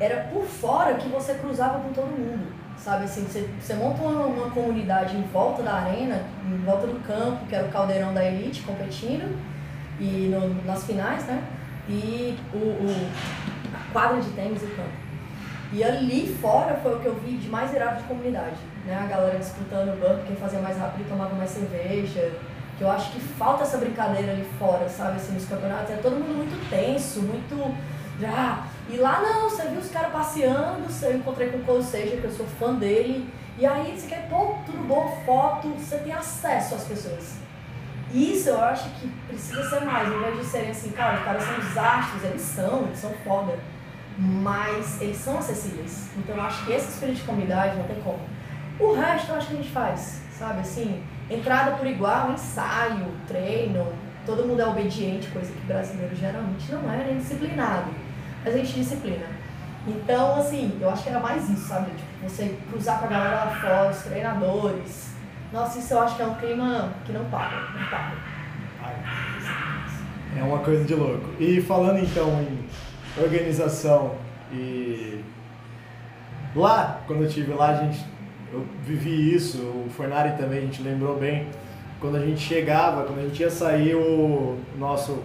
era 0.00 0.24
por 0.32 0.44
fora 0.44 0.94
que 0.94 1.08
você 1.08 1.34
cruzava 1.34 1.78
com 1.80 1.92
todo 1.92 2.06
mundo. 2.06 2.52
Sabe 2.78 3.04
assim, 3.04 3.24
você, 3.24 3.46
você 3.60 3.74
monta 3.74 4.02
uma, 4.02 4.26
uma 4.26 4.50
comunidade 4.50 5.14
em 5.14 5.22
volta 5.24 5.62
da 5.62 5.74
arena, 5.74 6.24
em 6.50 6.56
volta 6.64 6.86
do 6.86 6.98
campo, 7.06 7.44
que 7.46 7.54
era 7.54 7.66
o 7.66 7.70
caldeirão 7.70 8.14
da 8.14 8.24
elite 8.24 8.62
competindo, 8.62 9.38
e 10.00 10.34
no, 10.34 10.64
nas 10.64 10.84
finais, 10.84 11.24
né? 11.26 11.44
E 11.86 12.38
o, 12.54 12.56
o, 12.56 13.10
a 13.74 13.92
quadra 13.92 14.22
de 14.22 14.30
tênis 14.30 14.62
e 14.62 14.64
o 14.64 14.70
campo. 14.70 15.10
E 15.72 15.84
ali 15.84 16.26
fora 16.40 16.74
foi 16.82 16.96
o 16.96 17.00
que 17.00 17.06
eu 17.06 17.14
vi 17.20 17.36
de 17.36 17.48
mais 17.48 17.72
irado 17.72 17.98
de 17.98 18.08
comunidade. 18.08 18.56
Né? 18.84 18.98
A 18.98 19.06
galera 19.06 19.38
disputando 19.38 19.94
o 19.94 20.00
banco, 20.00 20.24
quem 20.26 20.36
fazia 20.36 20.60
mais 20.60 20.78
rápido 20.78 21.08
tomava 21.08 21.34
mais 21.34 21.50
cerveja. 21.50 22.32
Que 22.76 22.84
eu 22.84 22.90
acho 22.90 23.12
que 23.12 23.20
falta 23.20 23.62
essa 23.62 23.76
brincadeira 23.76 24.32
ali 24.32 24.44
fora, 24.58 24.88
sabe? 24.88 25.16
Assim, 25.16 25.34
nos 25.34 25.44
campeonatos. 25.44 25.90
É 25.90 25.96
todo 25.96 26.14
mundo 26.14 26.38
muito 26.38 26.70
tenso, 26.70 27.20
muito. 27.20 27.76
Já. 28.18 28.66
E 28.92 28.96
lá 28.96 29.20
não, 29.20 29.48
você 29.48 29.68
viu 29.68 29.80
os 29.80 29.90
caras 29.90 30.12
passeando, 30.12 30.86
eu 31.02 31.16
encontrei 31.16 31.50
com 31.50 31.58
o 31.58 31.64
Cole 31.64 31.84
Seja, 31.84 32.16
que 32.16 32.24
eu 32.24 32.30
sou 32.30 32.46
fã 32.58 32.74
dele. 32.74 33.28
E 33.58 33.66
aí 33.66 33.94
você 33.96 34.06
quer, 34.06 34.28
pô, 34.28 34.54
tudo 34.66 34.86
bom, 34.86 35.22
foto, 35.24 35.68
você 35.68 35.98
tem 35.98 36.12
acesso 36.12 36.74
às 36.74 36.84
pessoas. 36.84 37.36
Isso 38.12 38.48
eu 38.48 38.60
acho 38.60 38.88
que 38.98 39.08
precisa 39.28 39.62
ser 39.68 39.84
mais, 39.84 40.10
ao 40.10 40.18
invés 40.18 40.38
de 40.38 40.44
serem 40.44 40.70
assim, 40.70 40.90
cara, 40.90 41.18
os 41.18 41.24
caras 41.24 41.42
são 41.44 41.58
os 41.58 41.78
astros, 41.78 42.24
eles 42.24 42.42
são, 42.42 42.82
eles 42.86 42.98
são 42.98 43.12
foda 43.24 43.56
mas 44.20 45.00
eles 45.00 45.16
são 45.16 45.38
acessíveis. 45.38 46.10
Então 46.18 46.36
eu 46.36 46.42
acho 46.42 46.64
que 46.66 46.72
esse 46.72 46.90
espírito 46.90 47.16
de 47.16 47.22
comunidade 47.22 47.76
não 47.76 47.84
tem 47.84 48.00
como. 48.02 48.20
O 48.78 48.92
resto 48.94 49.30
eu 49.30 49.36
acho 49.36 49.48
que 49.48 49.54
a 49.54 49.56
gente 49.56 49.70
faz, 49.70 50.22
sabe? 50.32 50.60
Assim, 50.60 51.02
entrada 51.30 51.72
por 51.72 51.86
igual, 51.86 52.32
ensaio, 52.32 53.06
treino, 53.26 53.86
todo 54.26 54.46
mundo 54.46 54.60
é 54.60 54.66
obediente, 54.66 55.28
coisa 55.28 55.50
que 55.50 55.60
brasileiro 55.60 56.14
geralmente 56.14 56.70
não 56.70 56.92
é, 56.92 57.04
nem 57.04 57.16
disciplinado. 57.16 57.90
A 58.44 58.50
gente 58.50 58.72
disciplina. 58.72 59.26
Então, 59.86 60.36
assim, 60.36 60.78
eu 60.80 60.90
acho 60.90 61.02
que 61.02 61.08
era 61.08 61.20
mais 61.20 61.48
isso, 61.48 61.68
sabe? 61.68 61.90
Tipo, 61.90 62.28
você 62.28 62.56
cruzar 62.70 62.98
com 62.98 63.06
a 63.06 63.08
galera 63.08 63.44
lá 63.44 63.60
fora, 63.60 63.90
os 63.90 64.02
treinadores. 64.02 65.14
Nossa, 65.52 65.78
isso 65.78 65.94
eu 65.94 66.00
acho 66.00 66.16
que 66.16 66.22
é 66.22 66.26
um 66.26 66.34
clima 66.34 66.92
que 67.04 67.12
não 67.12 67.24
para, 67.26 67.60
não 67.72 67.86
para. 67.88 68.12
É 70.38 70.42
uma 70.42 70.58
coisa 70.58 70.84
de 70.84 70.94
louco. 70.94 71.30
E 71.40 71.60
falando 71.60 71.98
então 71.98 72.28
em 72.40 73.22
organização 73.22 74.14
e 74.52 75.24
lá, 76.54 77.00
quando 77.06 77.22
eu 77.22 77.28
estive 77.28 77.52
lá, 77.52 77.70
a 77.70 77.74
gente, 77.74 78.04
eu 78.52 78.64
vivi 78.84 79.34
isso, 79.34 79.58
o 79.58 79.90
Fornari 79.90 80.36
também, 80.36 80.58
a 80.58 80.62
gente 80.62 80.82
lembrou 80.82 81.18
bem, 81.18 81.48
quando 82.00 82.16
a 82.16 82.20
gente 82.20 82.40
chegava, 82.40 83.04
quando 83.04 83.18
a 83.18 83.22
gente 83.22 83.40
ia 83.40 83.50
sair, 83.50 83.94
o 83.94 84.58
nosso 84.78 85.22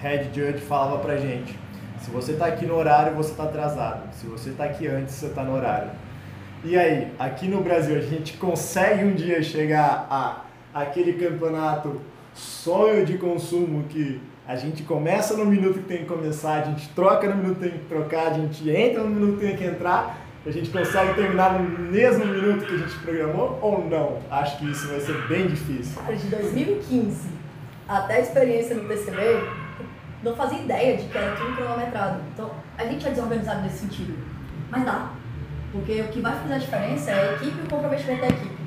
head 0.00 0.30
judge 0.34 0.58
falava 0.64 0.98
pra 0.98 1.16
gente, 1.16 1.56
se 2.00 2.10
você 2.10 2.34
tá 2.34 2.46
aqui 2.46 2.66
no 2.66 2.74
horário, 2.74 3.14
você 3.14 3.34
tá 3.34 3.44
atrasado, 3.44 4.12
se 4.14 4.26
você 4.26 4.50
tá 4.50 4.64
aqui 4.64 4.86
antes, 4.86 5.14
você 5.14 5.28
tá 5.28 5.42
no 5.42 5.54
horário. 5.54 5.90
E 6.64 6.76
aí, 6.76 7.12
aqui 7.18 7.48
no 7.48 7.62
Brasil, 7.62 7.96
a 7.96 8.00
gente 8.00 8.36
consegue 8.36 9.04
um 9.04 9.14
dia 9.14 9.42
chegar 9.42 10.06
a 10.10 10.44
aquele 10.72 11.14
campeonato 11.14 12.00
sonho 12.34 13.04
de 13.04 13.18
consumo 13.18 13.84
que 13.88 14.20
a 14.46 14.56
gente 14.56 14.82
começa 14.82 15.36
no 15.36 15.44
minuto 15.44 15.74
que 15.74 15.84
tem 15.84 15.98
que 15.98 16.04
começar, 16.06 16.54
a 16.54 16.64
gente 16.64 16.88
troca 16.90 17.28
no 17.28 17.36
minuto 17.36 17.60
que 17.60 17.68
tem 17.68 17.78
que 17.78 17.84
trocar, 17.86 18.28
a 18.28 18.34
gente 18.34 18.68
entra 18.68 19.02
no 19.02 19.10
minuto 19.10 19.38
que 19.38 19.46
tem 19.46 19.56
que 19.56 19.64
entrar, 19.64 20.18
a 20.44 20.50
gente 20.50 20.70
consegue 20.70 21.14
terminar 21.14 21.60
no 21.60 21.68
mesmo 21.90 22.24
minuto 22.24 22.64
que 22.64 22.74
a 22.74 22.78
gente 22.78 22.96
programou 22.98 23.58
ou 23.60 23.84
não? 23.88 24.18
Acho 24.30 24.58
que 24.58 24.70
isso 24.70 24.88
vai 24.88 25.00
ser 25.00 25.16
bem 25.28 25.46
difícil. 25.48 26.00
Cara, 26.00 26.16
de 26.16 26.26
2015 26.28 27.28
até 27.88 28.16
a 28.16 28.20
experiência 28.20 28.74
no 28.76 28.84
PCB, 28.84 29.18
não 30.22 30.34
fazia 30.34 30.58
ideia 30.58 30.96
de 30.96 31.04
que 31.04 31.16
era 31.16 31.34
tudo 31.36 31.56
cronometrado. 31.56 32.20
Então, 32.32 32.50
a 32.76 32.84
gente 32.84 33.06
é 33.06 33.10
desorganizado 33.10 33.62
nesse 33.62 33.78
sentido. 33.78 34.18
Mas 34.70 34.84
dá. 34.84 35.10
Porque 35.72 36.00
o 36.00 36.08
que 36.08 36.20
vai 36.20 36.34
fazer 36.36 36.54
a 36.54 36.58
diferença 36.58 37.10
é 37.10 37.30
a 37.30 37.32
equipe 37.34 37.58
e 37.58 37.62
o 37.62 37.68
comprometimento 37.68 38.20
da 38.20 38.28
equipe. 38.28 38.60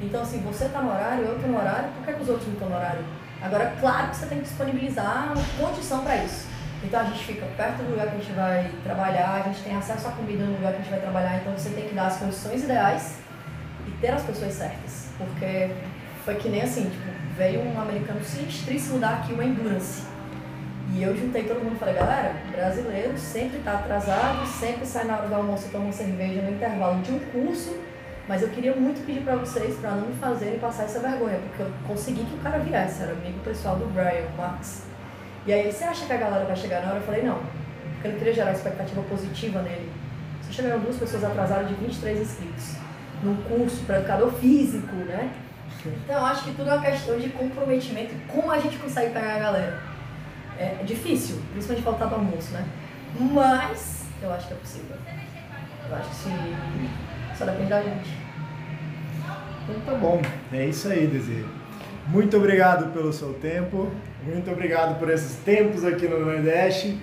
Então, 0.00 0.22
assim, 0.22 0.40
você 0.42 0.66
está 0.66 0.80
no 0.80 0.90
horário, 0.90 1.24
eu 1.24 1.36
estou 1.36 1.50
no 1.50 1.58
horário, 1.58 1.88
por 1.90 2.04
que, 2.04 2.12
que 2.12 2.22
os 2.22 2.28
outros 2.28 2.46
não 2.46 2.54
estão 2.54 2.68
no 2.68 2.76
horário? 2.76 3.04
Agora, 3.40 3.72
claro 3.80 4.10
que 4.10 4.16
você 4.16 4.26
tem 4.26 4.38
que 4.38 4.44
disponibilizar 4.44 5.32
uma 5.32 5.68
condição 5.68 6.02
para 6.02 6.16
isso. 6.16 6.48
Então 6.82 7.00
a 7.00 7.04
gente 7.04 7.24
fica 7.24 7.46
perto 7.56 7.82
do 7.82 7.90
lugar 7.90 8.08
que 8.08 8.16
a 8.16 8.18
gente 8.18 8.32
vai 8.32 8.70
trabalhar, 8.84 9.34
a 9.34 9.42
gente 9.48 9.62
tem 9.62 9.76
acesso 9.76 10.08
à 10.08 10.12
comida 10.12 10.44
no 10.44 10.52
lugar 10.52 10.72
que 10.72 10.78
a 10.78 10.82
gente 10.82 10.90
vai 10.90 11.00
trabalhar, 11.00 11.36
então 11.38 11.52
você 11.52 11.70
tem 11.70 11.88
que 11.88 11.94
dar 11.94 12.06
as 12.06 12.18
condições 12.18 12.62
ideais 12.64 13.18
e 13.86 13.90
ter 14.00 14.10
as 14.10 14.22
pessoas 14.22 14.54
certas. 14.54 15.08
Porque 15.18 15.70
foi 16.24 16.36
que 16.36 16.48
nem 16.48 16.62
assim, 16.62 16.88
tipo, 16.88 17.10
veio 17.36 17.62
um 17.62 17.80
americano 17.80 18.22
sinistríssimo 18.22 18.98
dar 18.98 19.14
aqui 19.14 19.32
o 19.32 19.42
Endurance. 19.42 20.06
E 20.94 21.02
eu 21.02 21.16
juntei 21.16 21.44
todo 21.44 21.62
mundo 21.62 21.76
e 21.76 21.78
falei, 21.78 21.94
galera, 21.94 22.34
brasileiro 22.50 23.16
sempre 23.18 23.58
está 23.58 23.74
atrasado, 23.74 24.46
sempre 24.46 24.86
sai 24.86 25.04
na 25.04 25.18
hora 25.18 25.28
do 25.28 25.34
almoço 25.34 25.66
e 25.68 25.70
toma 25.70 25.84
uma 25.84 25.92
cerveja 25.92 26.40
no 26.42 26.50
intervalo 26.50 27.02
de 27.02 27.12
um 27.12 27.18
curso 27.18 27.76
Mas 28.28 28.42
eu 28.42 28.50
queria 28.50 28.76
muito 28.76 29.04
pedir 29.06 29.22
pra 29.22 29.36
vocês 29.36 29.76
pra 29.76 29.92
não 29.92 30.08
me 30.08 30.14
fazerem 30.16 30.58
passar 30.58 30.84
essa 30.84 31.00
vergonha, 31.00 31.38
porque 31.38 31.62
eu 31.62 31.72
consegui 31.86 32.22
que 32.24 32.34
o 32.34 32.38
cara 32.38 32.58
viesse, 32.58 33.02
era 33.02 33.12
amigo 33.12 33.38
pessoal 33.40 33.76
do 33.76 33.86
Brian, 33.86 34.28
Max. 34.36 34.84
E 35.46 35.52
aí, 35.52 35.72
você 35.72 35.84
acha 35.84 36.04
que 36.04 36.12
a 36.12 36.16
galera 36.18 36.44
vai 36.44 36.54
chegar 36.54 36.82
na 36.82 36.88
hora? 36.88 36.98
Eu 36.98 37.02
falei, 37.02 37.22
não, 37.22 37.38
porque 37.94 38.08
eu 38.08 38.12
não 38.12 38.18
queria 38.18 38.34
gerar 38.34 38.52
expectativa 38.52 39.00
positiva 39.02 39.62
nele. 39.62 39.90
Só 40.42 40.52
chegaram 40.52 40.80
duas 40.80 40.96
pessoas 40.96 41.24
atrasadas 41.24 41.68
de 41.68 41.74
23 41.74 42.20
inscritos, 42.20 42.74
num 43.22 43.36
curso 43.44 43.82
para 43.86 43.98
educador 43.98 44.30
físico, 44.32 44.94
né? 44.94 45.32
Então, 45.86 46.18
eu 46.18 46.26
acho 46.26 46.44
que 46.44 46.52
tudo 46.52 46.68
é 46.68 46.74
uma 46.74 46.82
questão 46.82 47.18
de 47.18 47.30
comprometimento, 47.30 48.14
como 48.26 48.50
a 48.50 48.58
gente 48.58 48.76
consegue 48.76 49.10
pegar 49.14 49.36
a 49.36 49.38
galera. 49.38 49.87
É 50.58 50.82
difícil, 50.84 51.40
principalmente 51.52 51.84
faltar 51.84 52.08
do 52.08 52.16
almoço, 52.16 52.52
né? 52.52 52.66
Mas, 53.18 54.06
eu 54.20 54.32
acho 54.32 54.48
que 54.48 54.54
é 54.54 54.56
possível. 54.56 54.96
Eu 55.88 55.96
acho 55.96 56.08
que 56.10 56.16
se 56.16 56.28
só 57.36 57.44
depende 57.44 57.70
da 57.70 57.82
gente. 57.82 58.10
Então 59.62 59.80
tá 59.86 59.94
bom, 59.94 60.20
é 60.52 60.66
isso 60.66 60.88
aí, 60.88 61.06
Desir. 61.06 61.44
Muito 62.08 62.36
obrigado 62.36 62.92
pelo 62.92 63.12
seu 63.12 63.34
tempo, 63.34 63.90
muito 64.24 64.50
obrigado 64.50 64.98
por 64.98 65.10
esses 65.10 65.36
tempos 65.44 65.84
aqui 65.84 66.08
no 66.08 66.24
Nordeste. 66.24 66.98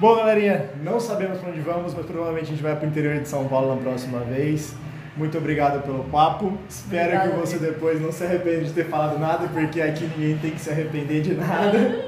Bom, 0.00 0.14
galerinha, 0.14 0.70
não 0.82 1.00
sabemos 1.00 1.38
para 1.38 1.50
onde 1.50 1.60
vamos, 1.60 1.92
mas 1.92 2.06
provavelmente 2.06 2.44
a 2.44 2.48
gente 2.50 2.62
vai 2.62 2.76
para 2.76 2.86
o 2.86 2.88
interior 2.88 3.20
de 3.20 3.28
São 3.28 3.48
Paulo 3.48 3.74
na 3.74 3.82
próxima 3.82 4.20
vez. 4.20 4.74
Muito 5.16 5.36
obrigado 5.36 5.82
pelo 5.82 6.04
papo. 6.04 6.56
Espero 6.68 7.16
Obrigada, 7.16 7.30
que 7.30 7.36
você 7.36 7.58
depois 7.58 8.00
não 8.00 8.12
se 8.12 8.22
arrependa 8.22 8.64
de 8.64 8.72
ter 8.72 8.84
falado 8.84 9.18
nada, 9.18 9.48
porque 9.48 9.80
aqui 9.80 10.04
ninguém 10.16 10.38
tem 10.38 10.52
que 10.52 10.60
se 10.60 10.70
arrepender 10.70 11.20
de 11.20 11.34
nada. 11.34 12.06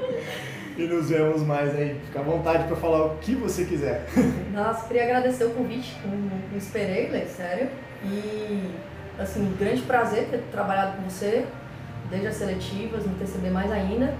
E 0.77 0.83
nos 0.87 1.09
vemos 1.09 1.43
mais 1.43 1.75
aí. 1.75 1.99
Fica 2.05 2.19
à 2.19 2.23
vontade 2.23 2.63
para 2.65 2.75
falar 2.75 3.05
o 3.05 3.17
que 3.17 3.35
você 3.35 3.65
quiser. 3.65 4.05
Nossa, 4.53 4.87
queria 4.87 5.03
agradecer 5.03 5.45
o 5.45 5.51
convite, 5.51 5.97
não, 6.05 6.57
esperei, 6.57 7.09
Lê, 7.09 7.25
sério. 7.25 7.69
E, 8.03 8.71
assim, 9.19 9.41
um 9.41 9.57
grande 9.57 9.81
prazer 9.81 10.27
ter 10.29 10.39
trabalhado 10.51 10.97
com 10.97 11.03
você, 11.03 11.45
desde 12.09 12.27
as 12.27 12.35
seletivas, 12.35 13.05
no 13.05 13.13
TCB 13.15 13.49
mais 13.49 13.71
ainda. 13.71 14.15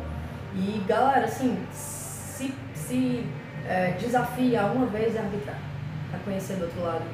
E, 0.56 0.84
galera, 0.88 1.26
assim, 1.26 1.58
se, 1.72 2.54
se 2.74 3.26
é, 3.68 3.92
desafia 4.00 4.66
uma 4.66 4.86
vez 4.88 5.16
é 5.16 5.20
arbitrar, 5.20 5.60
pra 6.10 6.20
conhecer 6.20 6.56
do 6.56 6.66
outro 6.66 6.82
lado. 6.82 7.06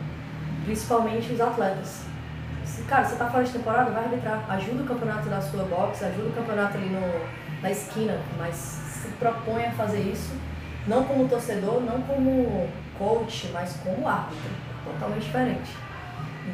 Principalmente 0.65 1.31
os 1.31 1.39
atletas. 1.39 2.01
Cara, 2.87 3.05
você 3.05 3.15
tá 3.15 3.29
fora 3.29 3.43
de 3.43 3.51
temporada, 3.51 3.91
vai 3.91 4.03
arbitrar. 4.03 4.45
Ajuda 4.49 4.83
o 4.83 4.85
campeonato 4.85 5.29
da 5.29 5.39
sua 5.41 5.63
box, 5.63 6.03
ajuda 6.03 6.29
o 6.29 6.33
campeonato 6.33 6.77
ali 6.77 6.89
no, 6.89 7.61
na 7.61 7.71
esquina, 7.71 8.19
mas 8.37 8.86
se 8.97 9.07
propõe 9.19 9.65
a 9.65 9.71
fazer 9.71 9.99
isso, 9.99 10.33
não 10.87 11.03
como 11.03 11.27
torcedor, 11.27 11.81
não 11.81 12.01
como 12.01 12.67
coach, 12.97 13.49
mas 13.53 13.77
como 13.83 14.07
árbitro, 14.07 14.49
totalmente 14.83 15.23
diferente. 15.23 15.71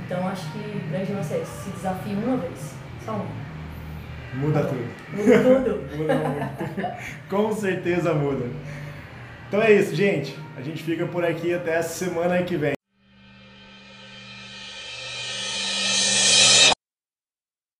Então 0.05 0.27
acho 0.27 0.51
que 0.51 0.59
o 0.59 0.89
grande 0.89 1.13
lance 1.13 1.33
é 1.33 1.41
esse, 1.41 1.63
se 1.63 1.69
desafie 1.71 2.15
uma 2.15 2.37
vez, 2.37 2.75
só 3.05 3.13
uma. 3.13 3.43
Muda 4.33 4.63
tudo. 4.63 4.87
Muda 5.13 5.39
tudo. 5.63 5.89
Muda 5.97 6.15
muito. 6.15 7.29
Com 7.29 7.51
certeza 7.53 8.13
muda. 8.13 8.45
Então 9.47 9.61
é 9.61 9.71
isso, 9.71 9.95
gente. 9.95 10.35
A 10.57 10.61
gente 10.61 10.81
fica 10.83 11.05
por 11.05 11.23
aqui 11.23 11.53
até 11.53 11.75
essa 11.75 12.05
semana 12.05 12.41
que 12.41 12.57
vem. 12.57 12.73